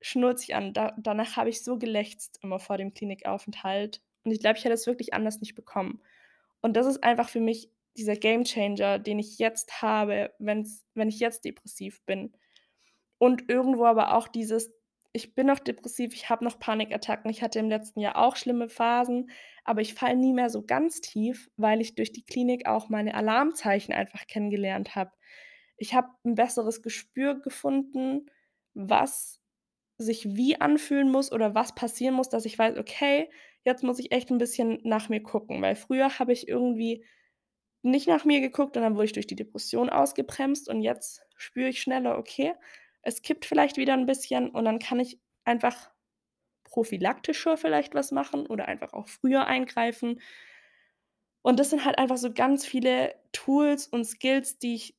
schnulzig 0.00 0.54
an. 0.54 0.72
Da 0.74 0.94
danach 0.98 1.36
habe 1.36 1.50
ich 1.50 1.62
so 1.64 1.78
gelächzt 1.78 2.38
immer 2.42 2.60
vor 2.60 2.76
dem 2.78 2.94
Klinikaufenthalt 2.94 4.02
und 4.24 4.32
ich 4.32 4.40
glaube, 4.40 4.58
ich 4.58 4.64
hätte 4.64 4.74
es 4.74 4.86
wirklich 4.86 5.14
anders 5.14 5.40
nicht 5.40 5.54
bekommen. 5.54 6.02
Und 6.62 6.76
das 6.76 6.86
ist 6.86 7.04
einfach 7.04 7.28
für 7.28 7.40
mich 7.40 7.70
dieser 7.98 8.16
Gamechanger, 8.16 8.98
den 9.00 9.18
ich 9.20 9.38
jetzt 9.38 9.82
habe, 9.82 10.32
wenn's 10.40 10.86
wenn 10.94 11.08
ich 11.10 11.20
jetzt 11.20 11.44
depressiv 11.46 12.02
bin. 12.06 12.32
Und 13.18 13.50
irgendwo 13.50 13.86
aber 13.86 14.14
auch 14.16 14.28
dieses: 14.28 14.72
Ich 15.14 15.34
bin 15.36 15.46
noch 15.48 15.60
depressiv, 15.60 16.14
ich 16.14 16.30
habe 16.30 16.44
noch 16.44 16.58
Panikattacken. 16.60 17.30
Ich 17.30 17.42
hatte 17.42 17.58
im 17.60 17.68
letzten 17.70 18.00
Jahr 18.00 18.16
auch 18.18 18.36
schlimme 18.36 18.68
Phasen, 18.70 19.30
aber 19.64 19.80
ich 19.82 19.94
falle 19.94 20.16
nie 20.16 20.32
mehr 20.34 20.50
so 20.50 20.62
ganz 20.64 21.00
tief, 21.02 21.50
weil 21.58 21.80
ich 21.82 21.94
durch 21.96 22.12
die 22.12 22.24
Klinik 22.26 22.66
auch 22.68 22.88
meine 22.90 23.14
Alarmzeichen 23.16 23.94
einfach 23.94 24.26
kennengelernt 24.28 24.96
habe. 24.96 25.12
Ich 25.78 25.94
habe 25.94 26.08
'n 26.24 26.34
besseres 26.36 26.82
Gespür 26.82 27.40
gefunden, 27.42 28.26
was 28.74 29.40
sich 29.98 30.36
wie 30.36 30.60
anfühlen 30.60 31.10
muss 31.12 31.32
oder 31.32 31.54
was 31.56 31.74
passieren 31.76 32.14
muss, 32.16 32.28
dass 32.30 32.46
ich 32.46 32.58
weiß: 32.58 32.78
„Okay, 32.78 33.30
jetzt 33.64 33.84
muss 33.84 33.98
ich 34.00 34.12
echt 34.12 34.30
'n 34.32 34.38
bisschen 34.38 34.80
nach 34.84 35.08
mir 35.10 35.22
gucken.“ 35.22 35.62
Weil 35.62 35.76
früher 35.76 36.18
habe 36.20 36.32
ich 36.34 36.48
irgendwie 36.48 37.04
nicht 37.82 38.08
nach 38.08 38.24
mir 38.24 38.40
geguckt 38.40 38.76
und 38.76 38.82
dann 38.82 38.94
wurde 38.96 39.06
ich 39.06 39.12
durch 39.12 39.26
die 39.28 39.36
Depression 39.36 39.90
ausgebremst 39.90 40.68
und 40.68 40.82
jetzt 40.82 41.22
spüre 41.36 41.68
ich 41.70 41.80
schneller: 41.82 42.18
„Okay, 42.18 42.54
es 43.02 43.22
kippt 43.22 43.44
vielleicht 43.46 43.76
wieder 43.78 43.94
'n 43.94 44.06
bisschen“, 44.06 44.50
und 44.50 44.64
dann 44.64 44.78
kann 44.80 45.00
ich 45.00 45.20
einfach 45.44 45.90
prophylaktischer 46.64 47.56
vielleicht 47.58 47.94
was 47.94 48.12
machen 48.12 48.46
oder 48.46 48.68
einfach 48.68 48.92
auch 48.94 49.08
früher 49.08 49.46
eingreifen. 49.48 50.20
Und 51.44 51.58
das 51.60 51.70
sind 51.70 51.84
halt 51.84 51.98
einfach 51.98 52.16
so 52.16 52.32
ganz 52.32 52.66
viele 52.66 53.14
Tools 53.32 53.86
und 53.86 54.04
Skills, 54.04 54.58
die 54.58 54.74
ich 54.74 54.94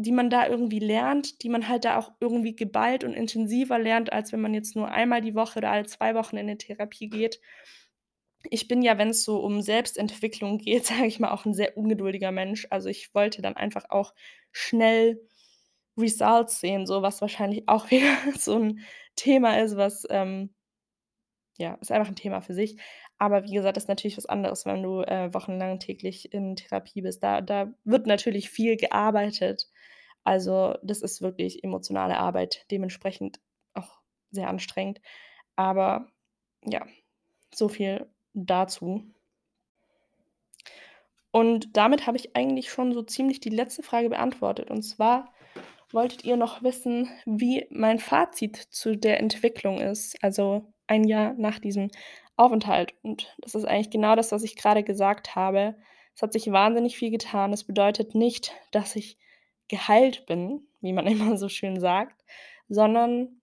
die 0.00 0.12
man 0.12 0.30
da 0.30 0.46
irgendwie 0.46 0.78
lernt, 0.78 1.42
die 1.42 1.48
man 1.48 1.66
halt 1.66 1.84
da 1.84 1.98
auch 1.98 2.12
irgendwie 2.20 2.54
geballt 2.54 3.02
und 3.02 3.14
intensiver 3.14 3.80
lernt, 3.80 4.12
als 4.12 4.30
wenn 4.32 4.40
man 4.40 4.54
jetzt 4.54 4.76
nur 4.76 4.88
einmal 4.92 5.20
die 5.20 5.34
Woche 5.34 5.58
oder 5.58 5.70
alle 5.72 5.86
2 5.86 6.14
Wochen 6.14 6.36
in 6.36 6.46
'ne 6.46 6.56
Therapie 6.56 7.08
geht. 7.10 7.40
Ich 8.50 8.66
bin 8.68 8.82
ja, 8.82 8.96
wenn's 8.98 9.24
so 9.24 9.38
um 9.40 9.60
Selbstentwicklung 9.62 10.58
geht, 10.58 10.86
sage 10.86 11.06
ich 11.06 11.20
mal, 11.20 11.30
auch 11.32 11.44
'n 11.46 11.54
sehr 11.54 11.76
ungeduldiger 11.76 12.32
Mensch. 12.32 12.66
Also, 12.70 12.88
ich 12.88 13.14
wollte 13.14 13.42
dann 13.42 13.56
einfach 13.56 13.84
auch 13.90 14.14
schnell 14.52 15.20
Results 15.98 16.60
sehen, 16.60 16.86
so, 16.86 17.02
was 17.02 17.20
wahrscheinlich 17.20 17.68
auch 17.68 17.90
wieder 17.92 18.16
so 18.38 18.56
'n 18.58 18.80
Thema 19.16 19.60
ist, 19.60 19.76
was, 19.76 20.06
ähm 20.10 20.54
ja, 21.58 21.74
ist 21.80 21.90
einfach 21.92 22.08
'n 22.10 22.16
Thema 22.16 22.40
für 22.40 22.54
sich. 22.54 22.78
Aber 23.18 23.44
wie 23.44 23.52
gesagt, 23.52 23.76
das 23.76 23.84
ist 23.84 23.88
natürlich 23.88 24.16
was 24.16 24.26
anderes, 24.26 24.64
wenn 24.66 24.82
du, 24.82 25.00
äh, 25.02 25.32
wochenlang 25.34 25.80
täglich 25.80 26.32
in 26.32 26.54
Therapie 26.56 27.02
bist. 27.02 27.22
Da 27.22 27.40
da 27.40 27.72
wird 27.84 28.06
natürlich 28.06 28.48
viel 28.50 28.76
gearbeitet. 28.76 29.68
Also, 30.24 30.74
das 30.82 31.02
ist 31.02 31.20
wirklich 31.22 31.64
emotionale 31.64 32.18
Arbeit, 32.18 32.64
dementsprechend 32.70 33.40
auch 33.74 34.00
sehr 34.30 34.48
anstrengend. 34.48 35.00
Aber 35.56 36.08
ja, 36.66 36.86
so 37.54 37.68
viel 37.68 38.08
dazu. 38.34 39.02
Und 41.30 41.76
damit 41.76 42.06
habe 42.06 42.16
ich 42.16 42.34
eigentlich 42.34 42.70
schon 42.70 42.92
so 42.92 43.02
ziemlich 43.02 43.40
die 43.40 43.50
letzte 43.50 43.82
Frage 43.82 44.08
beantwortet. 44.08 44.70
Und 44.70 44.82
zwar 44.82 45.32
wolltet 45.92 46.24
ihr 46.24 46.36
noch 46.36 46.62
wissen, 46.62 47.08
wie 47.24 47.66
mein 47.70 47.98
Fazit 47.98 48.56
zu 48.56 48.96
der 48.96 49.20
Entwicklung 49.20 49.78
ist, 49.78 50.22
also 50.22 50.72
1 50.86 51.08
Jahr 51.08 51.34
nach 51.34 51.58
diesem 51.58 51.90
Aufenthalt. 52.36 52.94
Und 53.02 53.34
das 53.38 53.54
ist 53.54 53.64
eigentlich 53.64 53.90
genau 53.90 54.16
das, 54.16 54.32
was 54.32 54.42
ich 54.42 54.56
grade 54.56 54.82
gesagt 54.82 55.34
habe. 55.34 55.76
Es 56.14 56.22
hat 56.22 56.32
sich 56.32 56.50
wahnsinnig 56.50 56.96
viel 56.96 57.10
getan. 57.10 57.50
Das 57.50 57.64
bedeutet 57.64 58.14
nicht, 58.14 58.52
dass 58.72 58.96
ich 58.96 59.18
geheilt 59.68 60.26
bin, 60.26 60.66
wie 60.80 60.92
man 60.92 61.06
immer 61.06 61.36
so 61.36 61.48
schön 61.48 61.78
sagt, 61.80 62.24
sondern, 62.68 63.40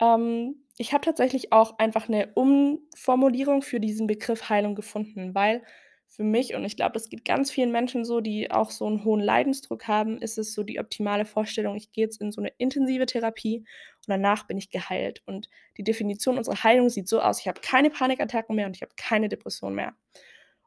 ähm, 0.00 0.66
ich 0.80 0.92
habe 0.94 1.04
tatsächlich 1.04 1.52
auch 1.52 1.78
einfach 1.78 2.08
'ne 2.08 2.30
Umformulierung 2.34 3.62
für 3.62 3.80
diesen 3.80 4.06
Begriff 4.08 4.48
Heilung 4.48 4.74
gefunden, 4.74 5.34
weil 5.34 5.62
für 6.08 6.24
mich 6.24 6.54
und 6.56 6.64
ich 6.64 6.76
glaube, 6.76 6.94
das 6.94 7.08
geht 7.10 7.24
ganz 7.24 7.50
vielen 7.52 7.72
Menschen 7.72 8.04
so, 8.04 8.20
die 8.20 8.50
auch 8.50 8.70
so 8.72 8.86
'n 8.88 9.04
hohen 9.04 9.20
Leidensdruck 9.20 9.88
haben, 9.88 10.18
ist 10.22 10.38
es 10.38 10.54
so 10.54 10.62
die 10.64 10.80
optimale 10.80 11.24
Vorstellung: 11.26 11.76
Ich 11.76 11.92
gehe 11.92 12.04
jetzt 12.04 12.20
in 12.20 12.32
so 12.32 12.40
'ne 12.40 12.52
intensive 12.58 13.06
Therapie 13.06 13.58
und 13.58 14.08
danach 14.08 14.46
bin 14.48 14.58
ich 14.58 14.70
geheilt. 14.70 15.22
Und 15.26 15.48
die 15.78 15.84
Definition 15.84 16.38
unserer 16.38 16.64
Heilung 16.64 16.88
sieht 16.90 17.08
so 17.08 17.20
aus: 17.20 17.40
Ich 17.40 17.48
habe 17.48 17.60
keine 17.60 17.90
Panikattacken 17.90 18.56
mehr 18.56 18.66
und 18.66 18.76
ich 18.76 18.82
habe 18.82 18.92
keine 18.96 19.28
Depression 19.28 19.74
mehr. 19.74 19.94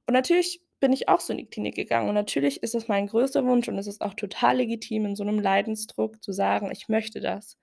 Und 0.08 0.14
natürlich 0.16 0.62
bin 0.82 0.94
ich 0.94 1.10
auch 1.10 1.22
so 1.22 1.34
in 1.34 1.40
die 1.40 1.48
Klinik 1.48 1.76
gegangen 1.76 2.10
und 2.10 2.16
natürlich 2.16 2.64
ist 2.64 2.76
es 2.76 2.88
mein 2.90 3.08
größter 3.08 3.46
Wunsch 3.46 3.70
und 3.70 3.78
es 3.80 3.88
ist 3.88 4.02
auch 4.02 4.14
total 4.16 4.58
legitim, 4.58 5.06
in 5.08 5.16
so 5.16 5.24
'nem 5.26 5.40
Leidensdruck 5.40 6.24
zu 6.24 6.32
sagen: 6.34 6.72
„Ich 6.72 6.90
möchte 6.90 7.22
das.“ 7.22 7.56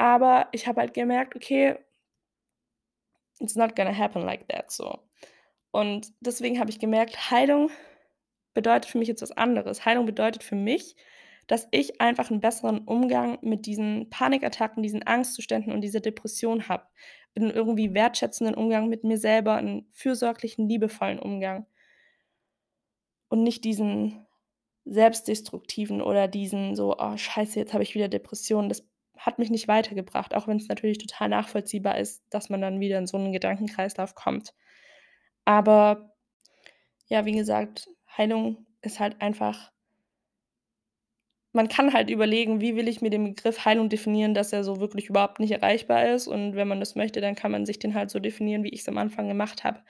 Aber 0.00 0.48
ich 0.52 0.66
habe 0.66 0.80
halt 0.80 0.94
gemerkt: 0.94 1.36
„Okay“ 1.36 1.76
„it's 3.40 3.56
not 3.56 3.74
gonna 3.76 3.92
happen 3.96 4.22
like 4.22 4.46
that“, 4.48 4.70
so. 4.70 4.98
Und 5.72 6.12
deswegen 6.20 6.60
habe 6.60 6.70
ich 6.70 6.78
gemerkt, 6.80 7.30
Heilung 7.30 7.70
bedeutet 8.54 8.90
für 8.90 8.98
mich 8.98 9.08
jetzt 9.08 9.22
was 9.22 9.32
anderes. 9.32 9.84
Heilung 9.86 10.06
bedeutet 10.06 10.42
für 10.44 10.56
mich, 10.56 10.96
dass 11.48 11.68
ich 11.72 12.00
einfach 12.00 12.30
'n 12.30 12.40
besseren 12.40 12.80
Umgang 12.80 13.38
mit 13.42 13.66
diesen 13.66 14.10
Panikattacken, 14.10 14.82
diesen 14.82 15.02
Angstzuständen 15.04 15.72
und 15.72 15.82
dieser 15.82 16.00
Depression 16.00 16.68
habe. 16.68 16.84
'N 17.36 17.50
irgendwie 17.50 17.94
wertschätzenden 17.94 18.54
Umgang 18.56 18.88
mit 18.88 19.04
mir 19.04 19.18
selber, 19.18 19.58
'n 19.58 19.86
fürsorglichen, 19.92 20.68
liebevollen 20.68 21.18
Umgang. 21.20 21.66
Und 23.32 23.42
nicht 23.42 23.64
diesen 23.64 24.26
selbstdestruktiven 24.84 26.02
oder 26.02 26.28
diesen 26.28 26.74
so: 26.76 26.96
„Oh 26.98 27.16
Scheiße, 27.16 27.58
jetzt 27.58 27.72
habe 27.74 27.82
ich 27.82 27.94
wieder 27.94 28.08
Depressionen.“ 28.08 28.68
Das 28.68 28.86
hat 29.18 29.38
mich 29.38 29.50
nicht 29.50 29.68
weitergebracht, 29.68 30.34
auch 30.34 30.48
wenn's 30.48 30.68
natürlich 30.68 30.98
total 30.98 31.28
nachvollziehbar 31.30 31.98
ist, 31.98 32.24
dass 32.30 32.50
man 32.50 32.60
dann 32.60 32.80
wieder 32.80 32.98
in 32.98 33.06
so 33.06 33.18
'nen 33.18 33.32
Gedankenkreislauf 33.32 34.14
kommt. 34.14 34.54
Aber 35.46 36.12
ja, 37.08 37.24
wie 37.26 37.32
gesagt, 37.32 37.88
Heilung 38.16 38.66
ist 38.82 39.00
halt 39.00 39.20
einfach 39.22 39.72
man 41.56 41.68
kann 41.68 41.92
halt 41.92 42.10
überlegen, 42.10 42.60
wie 42.60 42.74
will 42.74 42.88
ich 42.88 43.00
mir 43.00 43.10
den 43.10 43.32
Begriff 43.34 43.64
Heilung 43.64 43.88
definieren, 43.88 44.34
dass 44.34 44.52
er 44.52 44.64
so 44.64 44.80
wirklich 44.80 45.08
überhaupt 45.08 45.38
nicht 45.38 45.52
erreichbar 45.52 46.08
ist. 46.12 46.26
Und 46.26 46.56
wenn 46.56 46.66
man 46.66 46.80
das 46.80 46.96
möchte, 46.96 47.20
dann 47.20 47.36
kann 47.36 47.52
man 47.52 47.64
sich 47.64 47.78
den 47.78 47.94
halt 47.94 48.10
so 48.10 48.18
definieren, 48.18 48.64
wie 48.64 48.70
ich's 48.70 48.88
am 48.88 48.98
Anfang 48.98 49.28
gemacht 49.28 49.62
habe. 49.62 49.80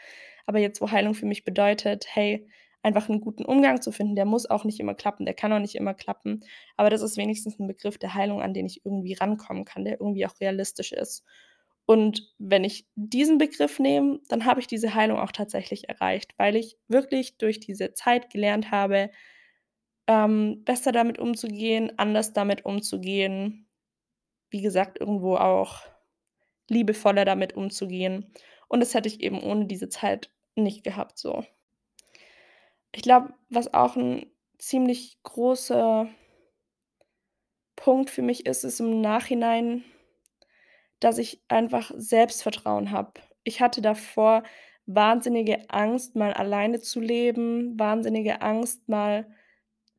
Aber 0.46 0.58
jetzt, 0.58 0.82
wo 0.82 0.90
Heilung 0.90 1.14
für 1.14 1.24
mich 1.24 1.42
bedeutet, 1.44 2.04
hey, 2.10 2.46
einfach 2.84 3.08
'n 3.08 3.20
guten 3.20 3.44
Umgang 3.46 3.82
zu 3.82 3.92
finden, 3.92 4.16
der 4.16 4.26
muss 4.26 4.48
auch 4.50 4.64
nicht 4.64 4.80
immer 4.80 4.94
klappen, 4.94 5.24
der 5.26 5.34
kann 5.34 5.52
auch 5.52 5.58
nicht 5.60 5.74
immer 5.76 5.94
klappen. 5.94 6.42
Aber 6.76 6.90
das 6.90 7.02
ist 7.02 7.16
wenigstens 7.16 7.58
'n 7.60 7.66
Begriff 7.68 7.98
der 7.98 8.14
Heilung, 8.14 8.42
an 8.42 8.54
den 8.54 8.66
ich 8.66 8.84
irgendwie 8.86 9.14
rankommen 9.14 9.64
kann, 9.64 9.84
der 9.84 10.00
irgendwie 10.00 10.26
auch 10.26 10.40
realistisch 10.40 10.92
ist. 10.92 11.24
Und 11.86 12.34
wenn 12.38 12.64
ich 12.64 12.86
diesen 12.96 13.38
Begriff 13.38 13.78
nehme, 13.80 14.20
dann 14.28 14.46
habe 14.46 14.60
ich 14.60 14.66
diese 14.68 14.94
Heilung 14.94 15.18
auch 15.18 15.32
tatsächlich 15.32 15.88
erreicht, 15.88 16.32
weil 16.38 16.56
ich 16.56 16.78
wirklich 16.88 17.36
durch 17.38 17.60
diese 17.60 17.92
Zeit 17.94 18.30
gelernt 18.30 18.70
habe, 18.70 19.10
ähm, 20.08 20.64
besser 20.64 20.92
damit 20.92 21.18
umzugehen, 21.20 21.92
anders 21.98 22.32
damit 22.34 22.64
umzugehen. 22.66 23.68
Wie 24.50 24.62
gesagt, 24.62 25.00
irgendwo 25.00 25.36
auch 25.36 25.80
liebevoller 26.70 27.24
damit 27.26 27.54
umzugehen. 27.56 28.32
Und 28.68 28.80
das 28.80 28.94
hätte 28.94 29.08
ich 29.08 29.20
eben 29.22 29.42
ohne 29.42 29.66
diese 29.66 29.88
Zeit 29.90 30.30
nicht 30.56 30.84
gehabt 30.84 31.18
so. 31.18 31.44
Ich 32.96 33.02
glaube, 33.02 33.34
was 33.50 33.74
auch 33.74 33.96
'n 33.96 34.24
ziemlich 34.58 35.18
großer 35.24 36.08
Punkt 37.76 38.10
für 38.10 38.22
mich 38.22 38.46
ist, 38.46 38.64
ist 38.64 38.80
im 38.80 39.00
Nachhinein, 39.00 39.84
dass 41.00 41.18
ich 41.18 41.40
einfach 41.48 41.90
Selbstvertrauen 41.96 42.90
habe. 42.90 43.12
Ich 43.44 43.60
hatte 43.60 43.82
davor 43.82 44.42
wahnsinnige 44.86 45.68
Angst, 45.70 46.14
mal 46.16 46.32
alleine 46.32 46.80
zu 46.80 47.00
leben, 47.00 47.78
wahnsinnige 47.78 48.42
Angst, 48.42 48.88
mal 48.88 49.26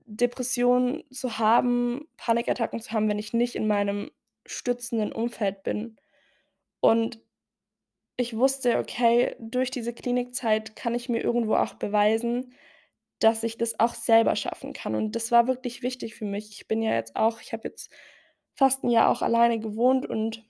Depressionen 0.05 1.03
zu 1.11 1.39
haben, 1.39 2.07
Panikattacken 2.17 2.79
zu 2.81 2.91
haben, 2.91 3.09
wenn 3.09 3.19
ich 3.19 3.33
nicht 3.33 3.55
in 3.55 3.67
meinem 3.67 4.11
stützenden 4.45 5.11
Umfeld 5.13 5.63
bin. 5.63 5.97
Und 6.81 7.19
ich 8.17 8.35
wusste, 8.37 8.77
okay, 8.79 9.35
durch 9.39 9.71
diese 9.71 9.93
Klinikzeit 9.93 10.75
kann 10.75 10.95
ich 10.95 11.09
mir 11.09 11.21
irgendwo 11.23 11.55
auch 11.55 11.75
beweisen, 11.75 12.53
dass 13.19 13.43
ich 13.43 13.57
das 13.57 13.79
auch 13.79 13.93
selber 13.95 14.35
schaffen 14.35 14.73
kann. 14.73 14.95
Und 14.95 15.15
das 15.15 15.31
war 15.31 15.47
wirklich 15.47 15.83
wichtig 15.83 16.15
für 16.15 16.25
mich. 16.25 16.51
Ich 16.51 16.67
bin 16.67 16.81
ja 16.81 16.93
jetzt 16.93 17.15
auch 17.15 17.41
ich 17.41 17.53
habe 17.53 17.67
jetzt 17.67 17.91
fast 18.55 18.83
'n 18.83 18.89
Jahr 18.91 19.09
auch 19.11 19.21
alleine 19.21 19.59
gewohnt 19.59 20.05
und 20.07 20.45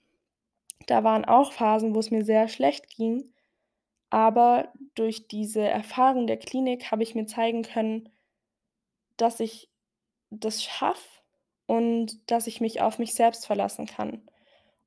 da 0.88 1.04
waren 1.04 1.24
auch 1.26 1.52
Phasen, 1.52 1.94
wo 1.96 2.00
es 2.00 2.10
mir 2.12 2.24
sehr 2.24 2.48
schlecht 2.48 2.88
ging. 2.96 3.32
Aber 4.10 4.72
durch 4.96 5.28
diese 5.28 5.62
Erfahrung 5.62 6.26
der 6.28 6.38
Klinik 6.38 6.90
habe 6.92 7.02
ich 7.04 7.14
mir 7.16 7.26
zeigen 7.26 7.62
können 7.64 8.10
dass 9.20 9.40
ich 9.40 9.70
das 10.30 10.64
schaffe 10.64 11.08
und 11.66 12.30
dass 12.30 12.46
ich 12.46 12.60
mich 12.60 12.80
auf 12.82 12.98
mich 12.98 13.14
selbst 13.14 13.46
verlassen 13.46 13.86
kann. 13.86 14.22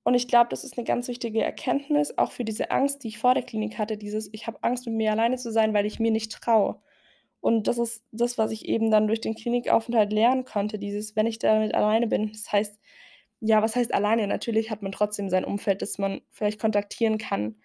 Und 0.04 0.16
ich 0.16 0.28
glaube, 0.28 0.50
das 0.50 0.64
ist 0.64 0.78
'ne 0.78 0.84
ganz 0.86 1.08
wichtige 1.10 1.44
Erkenntnis, 1.44 2.18
auch 2.18 2.32
für 2.32 2.46
diese 2.46 2.72
Angst, 2.72 3.04
die 3.04 3.10
ich 3.10 3.20
vor 3.20 3.34
der 3.36 3.44
Klinik 3.44 3.78
hatte, 3.80 3.98
dieses: 3.98 4.30
„Ich 4.34 4.48
habe 4.48 4.64
Angst, 4.64 4.86
mit 4.88 4.96
mir 4.96 5.12
alleine 5.12 5.38
zu 5.38 5.52
sein, 5.52 5.74
weil 5.74 5.86
ich 5.86 6.00
mir 6.00 6.12
nicht 6.12 6.32
traue.“ 6.34 6.82
Und 7.44 7.68
das 7.68 7.78
ist 7.78 8.04
das, 8.12 8.38
was 8.38 8.52
ich 8.52 8.66
eben 8.68 8.92
dann 8.92 9.08
durch 9.08 9.22
den 9.22 9.36
Klinikaufenthalt 9.36 10.12
lernen 10.14 10.46
konnte, 10.46 10.80
dieses: 10.80 11.16
Wenn 11.16 11.28
ich 11.28 11.40
damit 11.40 11.74
alleine 11.76 12.08
bin 12.08 12.32
das 12.32 12.52
heißt 12.52 12.80
ja, 13.42 13.62
was 13.62 13.76
heißt 13.78 13.94
alleine? 13.94 14.28
Natürlich 14.28 14.70
hat 14.72 14.82
man 14.82 14.92
trotzdem 14.92 15.30
sein 15.30 15.46
Umfeld, 15.46 15.82
das 15.82 15.98
man 15.98 16.22
vielleicht 16.32 16.60
kontaktieren 16.60 17.18
kann. 17.18 17.56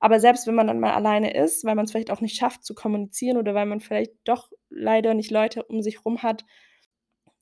Aber 0.00 0.20
selbst 0.20 0.46
wenn 0.46 0.54
man 0.56 0.66
dann 0.66 0.80
mal 0.80 0.92
alleine 0.94 1.32
ist, 1.34 1.64
weil 1.64 1.74
man's 1.76 1.92
vielleicht 1.92 2.10
auch 2.10 2.20
nicht 2.20 2.36
schafft 2.36 2.64
zu 2.64 2.74
kommunizieren 2.74 3.38
oder 3.38 3.54
weil 3.54 3.66
man 3.66 3.80
vielleicht 3.80 4.12
doch 4.24 4.50
leider 4.70 5.14
nicht 5.14 5.30
Leute 5.30 5.62
um 5.64 5.80
sich 5.82 6.04
rum 6.04 6.22
hat 6.22 6.44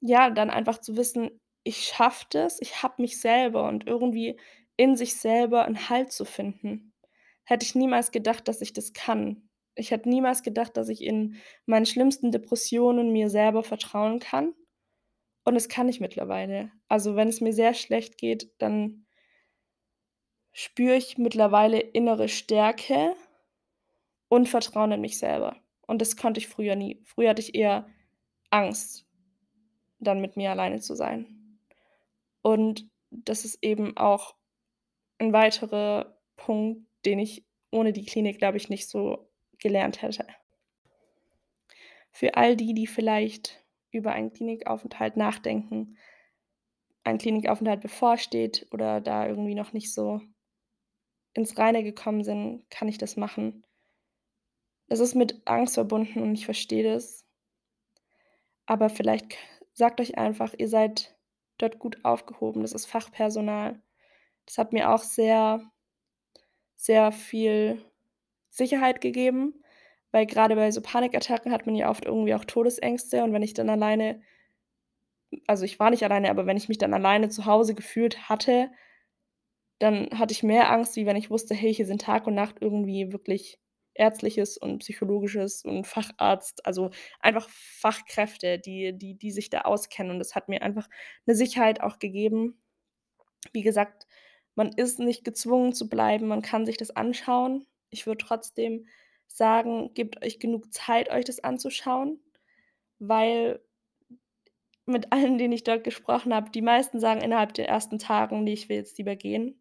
ja, 0.03 0.31
dann 0.31 0.51
einfach 0.51 0.79
zu 0.81 0.97
wissen: 0.97 1.31
„Ich 1.65 1.85
schaffe 1.85 2.25
das, 2.31 2.59
ich 2.61 2.83
habe 2.83 3.03
mich 3.03 3.21
selber“ 3.21 3.69
und 3.69 3.87
irgendwie 3.87 4.39
in 4.77 4.97
sich 4.97 5.15
selber 5.17 5.67
'n 5.67 5.91
Halt 5.91 6.11
zu 6.13 6.25
finden. 6.25 6.93
Hätte 7.45 7.67
ich 7.67 7.75
niemals 7.75 8.11
gedacht, 8.13 8.49
dass 8.49 8.63
ich 8.63 8.73
das 8.73 8.93
kann. 8.95 9.50
Ich 9.77 9.91
hätte 9.91 10.09
niemals 10.09 10.43
gedacht, 10.43 10.77
dass 10.77 10.89
ich 10.89 11.03
in 11.05 11.37
meinen 11.67 11.87
schlimmsten 11.87 12.31
Depressionen 12.33 13.13
mir 13.13 13.31
selber 13.31 13.63
vertrauen 13.63 14.19
kann. 14.19 14.55
Und 15.45 15.55
das 15.55 15.69
kann 15.69 15.89
ich 15.89 16.01
mittlerweile. 16.01 16.73
Also, 16.89 17.17
wenn 17.17 17.29
es 17.29 17.41
mir 17.41 17.53
sehr 17.53 17.75
schlecht 17.75 18.19
geht, 18.19 18.53
dann 18.59 19.07
spüre 20.53 20.97
ich 20.97 21.19
mittlerweile 21.19 21.79
innere 21.81 22.29
Stärke 22.29 23.15
und 24.29 24.49
Vertrauen 24.49 24.93
in 24.93 25.01
mich 25.01 25.19
selber. 25.19 25.57
Und 25.87 26.01
das 26.01 26.17
konnte 26.17 26.39
ich 26.39 26.49
früher 26.49 26.77
nie. 26.77 27.03
Früher 27.05 27.31
hatte 27.31 27.43
ich 27.43 27.55
eher 27.55 27.87
Angst, 28.51 29.07
dann 30.01 30.21
mit 30.21 30.37
mir 30.37 30.51
alleine 30.51 30.81
zu 30.81 30.95
sein. 30.95 31.59
Und 32.43 32.89
das 33.11 33.45
ist 33.45 33.59
eben 33.63 33.97
auch 33.97 34.37
'n 35.21 35.33
weiterer 35.33 36.19
Punkt, 36.37 36.87
den 37.07 37.21
ich 37.21 37.47
ohne 37.73 37.93
die 37.95 38.05
Klinik, 38.07 38.39
glaube 38.39 38.59
ich, 38.59 38.69
nicht 38.71 38.89
so 38.91 39.30
gelernt 39.61 40.03
hätte. 40.03 40.27
Für 42.11 42.37
all 42.37 42.57
die, 42.57 42.75
die 42.75 42.87
vielleicht 42.87 43.65
über 43.91 44.13
einen 44.13 44.33
Klinikaufenthalt 44.33 45.17
nachdenken 45.17 45.97
ein 47.05 47.19
Klinikaufenthalt 47.19 47.81
bevorsteht 47.81 48.67
oder 48.73 49.01
da 49.01 49.27
irgendwie 49.27 49.55
noch 49.55 49.73
nicht 49.73 49.93
so 49.93 50.21
ins 51.33 51.57
Reine 51.59 51.83
gekommen 51.83 52.25
sind, 52.25 52.69
kann 52.71 52.89
ich 52.89 52.99
das 52.99 53.17
machen. 53.17 53.65
Es 54.89 55.01
ist 55.01 55.15
mit 55.15 55.43
Angst 55.47 55.75
verbunden 55.75 56.21
und 56.21 56.35
ich 56.35 56.45
verstehe 56.45 56.93
das. 56.93 57.25
Aber 58.67 58.91
vielleicht 58.91 59.37
sagt 59.73 60.01
euch 60.01 60.19
einfach, 60.19 60.55
ihr 60.59 60.69
seid 60.69 61.17
dort 61.59 61.79
gut 61.79 62.05
aufgehoben. 62.05 62.63
Das 62.63 62.73
ist 62.73 62.87
Fachpersonal. 62.87 63.81
Das 64.47 64.59
hat 64.59 64.73
mir 64.73 64.91
auch 64.91 65.03
sehr 65.03 65.71
sehr 66.77 67.13
viel 67.13 67.85
Sicherheit 68.51 69.01
gegeben, 69.01 69.55
weil 70.13 70.27
grade 70.27 70.57
bei 70.57 70.71
so 70.73 70.81
Panikattacken 70.83 71.53
hat 71.53 71.67
man 71.67 71.75
ja 71.77 71.91
oft 71.91 72.05
irgendwie 72.05 72.35
auch 72.35 72.45
Todesängste 72.45 73.23
und 73.25 73.33
wenn 73.33 73.43
ich 73.43 73.55
dann 73.55 73.71
alleine 73.71 74.21
also, 75.47 75.65
ich 75.65 75.79
war 75.79 75.91
nicht 75.91 76.03
alleine, 76.05 76.31
aber 76.31 76.47
wenn 76.47 76.57
ich 76.57 76.69
mich 76.69 76.79
dann 76.79 76.95
alleine 76.95 77.29
zu 77.29 77.45
Hause 77.47 77.75
gefühlt 77.75 78.29
hatte 78.29 78.71
dann 79.81 80.09
hatte 80.19 80.33
ich 80.33 80.43
mehr 80.43 80.71
Angst, 80.71 80.97
wie 80.97 81.07
wenn 81.07 81.17
ich 81.17 81.31
wusste: 81.31 81.55
„Hey, 81.55 81.73
hier 81.75 81.87
sind 81.87 82.03
Tag 82.03 82.27
und 82.27 82.35
Nacht 82.35 82.57
irgendwie 82.61 83.13
wirklich 83.13 83.59
Ärztliches 83.95 84.57
und 84.59 84.79
Psychologisches 84.81 85.65
und 85.65 85.87
Facharzt“, 85.87 86.65
also, 86.67 86.91
einfach 87.19 87.49
Fachkräfte, 87.51 88.59
die 88.59 88.93
die 88.97 89.15
die 89.17 89.31
sich 89.33 89.49
da 89.51 89.63
auskennen 89.63 90.13
und 90.13 90.19
das 90.19 90.35
hat 90.35 90.49
mir 90.51 90.61
einfach 90.63 90.89
'ne 91.27 91.35
Sicherheit 91.35 91.81
auch 91.81 91.99
gegeben. 91.99 92.61
Wie 93.53 93.63
gesagt, 93.63 94.07
man 94.57 94.71
ist 94.73 95.01
nicht 95.01 95.25
gezwungen 95.25 95.73
zu 95.75 95.89
bleiben, 95.91 96.29
man 96.29 96.43
kann 96.43 96.67
sich 96.67 96.77
das 96.79 96.91
anschauen. 96.97 97.67
Ich 97.91 98.07
würde 98.07 98.25
trotzdem 98.25 98.87
sagen, 99.27 99.93
gebt 99.95 100.25
euch 100.25 100.39
genug 100.41 100.73
Zeit, 100.73 101.11
euch 101.11 101.25
das 101.25 101.41
anzuschauen, 101.45 102.21
weil 103.01 103.61
mit 104.87 105.13
allen, 105.13 105.39
denen 105.39 105.53
ich 105.53 105.65
dort 105.65 105.85
gesprochen 105.85 106.35
habe, 106.35 106.51
die 106.51 106.63
meisten 106.63 107.01
sagen 107.01 107.21
innerhalb 107.21 107.55
der 107.55 107.69
ersten 107.69 107.99
Tagen: 107.99 108.45
„Ne, 108.45 108.53
ich 108.53 108.69
will 108.69 108.77
jetzt 108.77 108.99
lieber 108.99 109.17
gehen.“ 109.17 109.61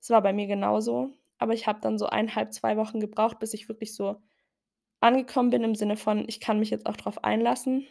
Das 0.00 0.10
war 0.10 0.22
bei 0.22 0.32
mir 0.32 0.46
genauso, 0.46 1.10
aber 1.38 1.54
ich 1.54 1.66
habe 1.66 1.80
dann 1.80 1.98
so 1.98 2.06
1,5, 2.06 2.50
2 2.52 2.76
Wochen 2.76 3.00
gebraucht, 3.00 3.38
bis 3.40 3.54
ich 3.54 3.68
wirklich 3.68 3.94
so 3.94 4.16
angekommen 5.00 5.50
bin 5.50 5.64
im 5.64 5.74
Sinne 5.76 5.96
von: 5.98 6.26
„Ich 6.28 6.40
kann 6.40 6.60
mich 6.60 6.70
jetzt 6.70 6.86
auch 6.86 6.96
drauf 6.98 7.24
einlassen.“ 7.24 7.86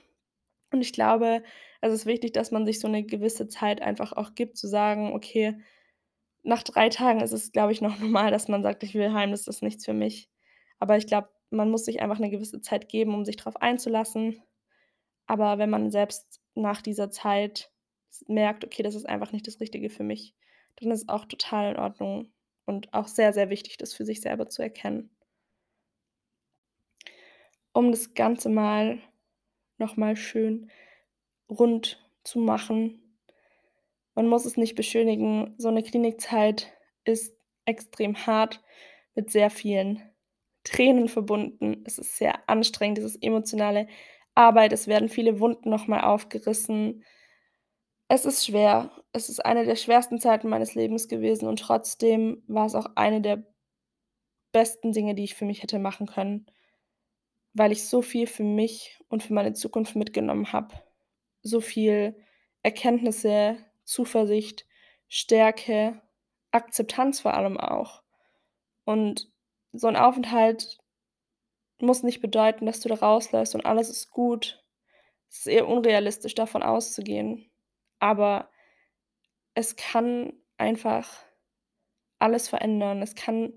Und 0.74 0.82
ich 0.82 0.94
glaube, 0.94 1.44
es 1.82 1.94
ist 1.94 2.06
wichtig, 2.08 2.34
dass 2.34 2.52
man 2.52 2.66
sich 2.68 2.80
so 2.82 2.88
'ne 2.90 3.04
gewisse 3.06 3.48
Zeit 3.50 3.82
einfach 3.82 4.14
auch 4.14 4.36
gibt, 4.36 4.58
zu 4.58 4.68
sagen: 4.68 5.14
„Okay, 5.16 5.60
nach 6.46 6.64
3 6.64 6.90
Tagen 6.90 7.22
ist 7.22 7.34
es, 7.34 7.52
glaube 7.54 7.74
ich, 7.74 7.82
noch 7.82 8.00
normal, 8.02 8.32
dass 8.32 8.48
man 8.50 8.64
sagt: 8.64 8.84
„Ich 8.84 8.96
will 8.96 9.14
heim, 9.14 9.32
das 9.32 9.48
ist 9.48 9.64
nichts 9.64 9.86
für 9.86 9.94
mich.“ 9.94 10.30
Aber 10.80 10.98
ich 10.98 11.08
glaube, 11.08 11.30
man 11.52 11.72
muss 11.72 11.86
sich 11.86 12.02
einfach 12.02 12.20
'ne 12.20 12.30
gewisse 12.32 12.62
Zeit 12.62 12.90
geben, 12.90 13.14
um 13.16 13.26
sich 13.26 13.38
drauf 13.38 13.58
einzulassen. 13.62 14.42
Aber 15.28 15.58
wenn 15.60 15.70
man 15.70 15.92
selbst 15.92 16.42
nach 16.56 16.82
dieser 16.82 17.12
Zeit 17.12 17.72
merkt: 18.28 18.66
„Okay, 18.66 18.84
das 18.84 18.96
ist 18.96 19.08
einfach 19.08 19.32
nicht 19.34 19.48
das 19.48 19.60
Richtige 19.62 19.90
für 19.92 20.04
mich“, 20.04 20.36
dann 20.78 20.92
ist 20.92 21.10
auch 21.10 21.26
total 21.26 21.74
in 21.74 21.80
Ordnung 21.80 22.34
und 22.66 22.94
auch 22.94 23.08
sehr, 23.10 23.34
sehr 23.34 23.50
wichtig, 23.52 23.78
das 23.78 23.94
für 23.94 24.06
sich 24.06 24.22
selber 24.22 24.50
zu 24.50 24.62
erkennen. 24.64 25.12
Um 27.74 27.92
das 27.92 28.14
Ganze 28.14 28.50
mal 28.50 29.00
noch 29.78 29.98
mal 29.98 30.16
schön 30.16 30.72
rund 31.50 32.04
zu 32.24 32.40
machen 32.40 33.05
man 34.16 34.28
muss 34.28 34.46
es 34.46 34.58
nicht 34.58 34.76
beschönigen, 34.76 35.54
so 35.58 35.70
'ne 35.72 35.84
Klinikzeit 35.84 36.72
ist 37.06 37.36
extrem 37.66 38.16
hart, 38.28 38.62
mit 39.16 39.32
sehr 39.32 39.50
vielen 39.50 40.02
Tränen 40.64 41.08
verbunden. 41.10 41.84
Es 41.86 41.98
ist 42.00 42.18
sehr 42.18 42.50
anstrengend, 42.50 43.00
es 43.00 43.06
ist 43.06 43.24
emotionale 43.24 43.88
Arbeit, 44.36 44.74
es 44.74 44.88
werden 44.88 45.10
viele 45.10 45.40
Wunden 45.40 45.70
noch 45.70 45.88
mal 45.88 46.02
aufgerissen. 46.02 47.04
Es 48.12 48.26
ist 48.26 48.46
schwer. 48.46 48.92
Es 49.14 49.30
ist 49.30 49.44
eine 49.44 49.66
der 49.66 49.76
schwersten 49.76 50.20
Zeiten 50.20 50.48
meines 50.50 50.76
Lebens 50.76 51.08
gewesen 51.08 51.48
und 51.48 51.60
trotzdem 51.60 52.44
war 52.48 52.66
es 52.68 52.76
auch 52.76 52.88
eine 52.96 53.20
der 53.22 53.46
besten 54.56 54.94
Dinge, 54.94 55.16
die 55.16 55.26
ich 55.26 55.36
für 55.36 55.44
mich 55.44 55.64
hätte 55.64 55.80
machen 55.80 56.06
können 56.08 56.46
weil 57.58 57.72
ich 57.72 57.88
so 57.88 58.02
viel 58.02 58.28
für 58.28 58.44
mich 58.44 59.00
und 59.08 59.24
für 59.24 59.34
meine 59.34 59.54
Zukunft 59.54 59.96
mitgenommen 59.96 60.52
habe. 60.52 60.76
So 61.42 61.62
viel 61.62 62.16
Erkenntnisse, 62.64 63.58
Zuversicht, 63.86 64.66
Stärke, 65.08 66.02
Akzeptanz 66.52 67.20
vor 67.22 67.34
allem 67.36 67.58
auch. 67.60 68.04
Und 68.86 69.32
so 69.74 69.88
'n 69.90 69.96
Aufenthalt 69.98 70.80
muss 71.82 72.04
nicht 72.04 72.22
bedeuten, 72.22 72.66
dass 72.66 72.80
du 72.80 72.90
da 72.90 72.96
rausläufst 72.96 73.54
und 73.56 73.66
alles 73.66 73.90
ist 73.90 74.10
gut. 74.12 74.64
Es 75.30 75.40
ist 75.40 75.48
eher 75.48 75.68
unrealistisch, 75.68 76.36
davon 76.36 76.64
auszugehen. 76.64 77.50
Aber 78.00 78.50
es 79.58 79.78
kann 79.78 80.34
einfach 80.58 81.24
alles 82.20 82.50
verändern. 82.50 83.02
Es 83.02 83.16
kann 83.16 83.54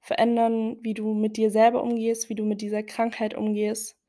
verändern, 0.00 0.78
wie 0.82 0.94
du 0.94 1.14
mit 1.14 1.36
dir 1.36 1.50
selber 1.50 1.82
umgehst, 1.82 2.28
wie 2.30 2.36
du 2.36 2.44
mit 2.44 2.62
dieser 2.62 2.82
Krankheit 2.84 3.34
umgehst. 3.34 3.99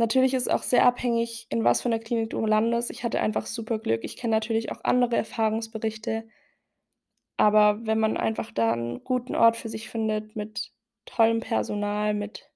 Natürlich 0.00 0.32
ist 0.32 0.42
es 0.42 0.48
auch 0.48 0.62
sehr 0.62 0.86
abhängig, 0.86 1.46
in 1.50 1.64
was 1.64 1.82
für 1.82 1.88
'ner 1.88 1.98
Klinik 1.98 2.30
du 2.30 2.46
landest. 2.46 2.88
Ich 2.92 3.02
hatte 3.02 3.18
einfach 3.20 3.46
super 3.46 3.80
Glück. 3.80 4.04
Ich 4.04 4.16
kenne 4.16 4.30
natürlich 4.30 4.70
auch 4.70 4.84
andere 4.84 5.16
Erfahrungsberichte. 5.16 6.28
Aber 7.40 7.86
wenn 7.86 8.00
man 8.00 8.16
einfach 8.16 8.50
da 8.50 8.72
'n 8.74 9.02
guten 9.04 9.36
Ort 9.36 9.56
für 9.56 9.68
sich 9.68 9.88
findet 9.88 10.34
mit 10.34 10.72
tollem 11.06 11.38
Personal, 11.40 12.12
mit 12.12 12.50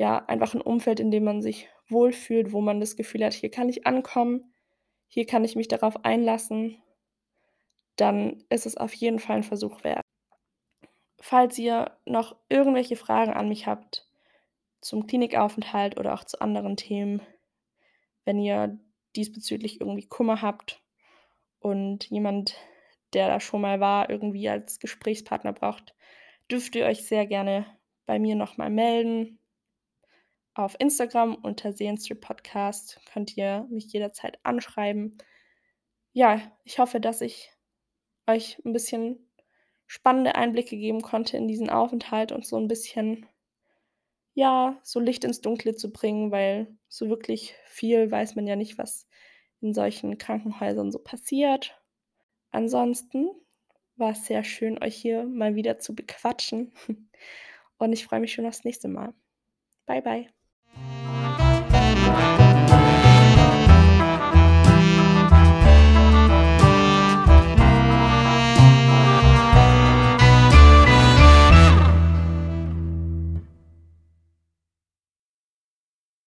ja, 0.00 0.18
einfach 0.26 0.54
'n 0.54 0.60
Umfeld, 0.60 1.00
in 1.00 1.10
dem 1.10 1.24
man 1.24 1.40
sich 1.42 1.68
wohlfühlt, 1.88 2.52
wo 2.52 2.60
man 2.60 2.80
das 2.80 2.96
Gefühl 2.96 3.24
hat: 3.24 3.32
„Hier 3.32 3.50
kann 3.50 3.68
ich 3.68 3.86
ankommen, 3.86 4.52
hier 5.08 5.26
kann 5.26 5.44
ich 5.44 5.56
mich 5.56 5.68
darauf 5.68 6.04
einlassen“, 6.04 6.78
dann 7.96 8.44
ist 8.50 8.66
es 8.66 8.76
auf 8.76 8.94
jeden 8.94 9.18
Fall 9.18 9.38
'n 9.38 9.42
Versuch 9.44 9.84
wert. 9.84 10.02
Falls 11.20 11.58
ihr 11.58 11.96
noch 12.04 12.36
irgendwelche 12.48 12.96
Fragen 12.96 13.32
an 13.32 13.48
mich 13.48 13.66
habt 13.66 14.06
zum 14.86 15.06
Klinikaufenthalt 15.06 15.98
oder 15.98 16.14
auch 16.14 16.24
zu 16.24 16.40
anderen 16.40 16.76
Themen, 16.76 17.22
wenn 18.24 18.38
ihr 18.40 18.78
diesbezüglich 19.16 19.80
irgendwie 19.80 20.06
Kummer 20.08 20.42
habt 20.42 20.82
und 21.60 22.04
jemand, 22.10 22.56
der 23.14 23.28
da 23.28 23.40
schon 23.40 23.62
mal 23.62 23.80
war, 23.80 24.10
irgendwie 24.10 24.48
als 24.48 24.80
Gesprächspartner 24.80 25.52
braucht, 25.54 25.94
dürft 26.50 26.76
ihr 26.76 26.86
euch 26.86 27.06
sehr 27.06 27.26
gerne 27.26 27.66
bei 28.06 28.18
mir 28.20 28.36
noch 28.36 28.56
mal 28.58 28.70
melden. 28.70 29.38
Auf 30.58 30.74
Instagram 30.78 31.34
unter 31.34 31.74
Seelenstrip 31.74 32.22
Podcast 32.22 32.98
könnt 33.12 33.36
ihr 33.36 33.66
mich 33.70 33.92
jederzeit 33.92 34.38
anschreiben. 34.42 35.18
Ja, 36.14 36.40
ich 36.64 36.78
hoffe, 36.78 37.00
dass 37.00 37.20
ich 37.20 37.52
euch 38.26 38.58
'n 38.64 38.72
bisschen 38.72 39.30
spannende 39.86 40.34
Einblicke 40.36 40.76
geben 40.76 41.02
konnte 41.02 41.36
in 41.36 41.48
diesen 41.48 41.70
Aufenthalt 41.70 42.32
und 42.32 42.46
so 42.46 42.56
'n 42.58 42.68
bisschen 42.68 43.26
ja, 44.36 44.78
so 44.84 45.00
Licht 45.00 45.24
ins 45.24 45.40
Dunkle 45.40 45.74
zu 45.76 45.90
bringen, 45.90 46.30
weil 46.30 46.76
so 46.88 47.08
wirklich 47.08 47.54
viel 47.64 48.10
weiß 48.10 48.36
man 48.36 48.46
ja 48.46 48.54
nicht, 48.54 48.76
was 48.78 49.08
in 49.62 49.72
solchen 49.72 50.18
Krankenhäusern 50.18 50.92
so 50.92 50.98
passiert. 50.98 51.80
Ansonsten 52.50 53.30
war's 53.96 54.26
sehr 54.26 54.44
schön, 54.44 54.82
euch 54.82 54.96
hier 54.96 55.24
mal 55.24 55.54
wieder 55.54 55.78
zu 55.78 55.94
bequatschen 55.94 56.72
und 57.78 57.92
ich 57.94 58.04
freue 58.06 58.20
mich 58.20 58.34
schon 58.34 58.46
aufs 58.46 58.64
nächste 58.64 58.88
Mal. 58.88 59.14
Bye, 59.86 60.02
bye. 60.02 60.45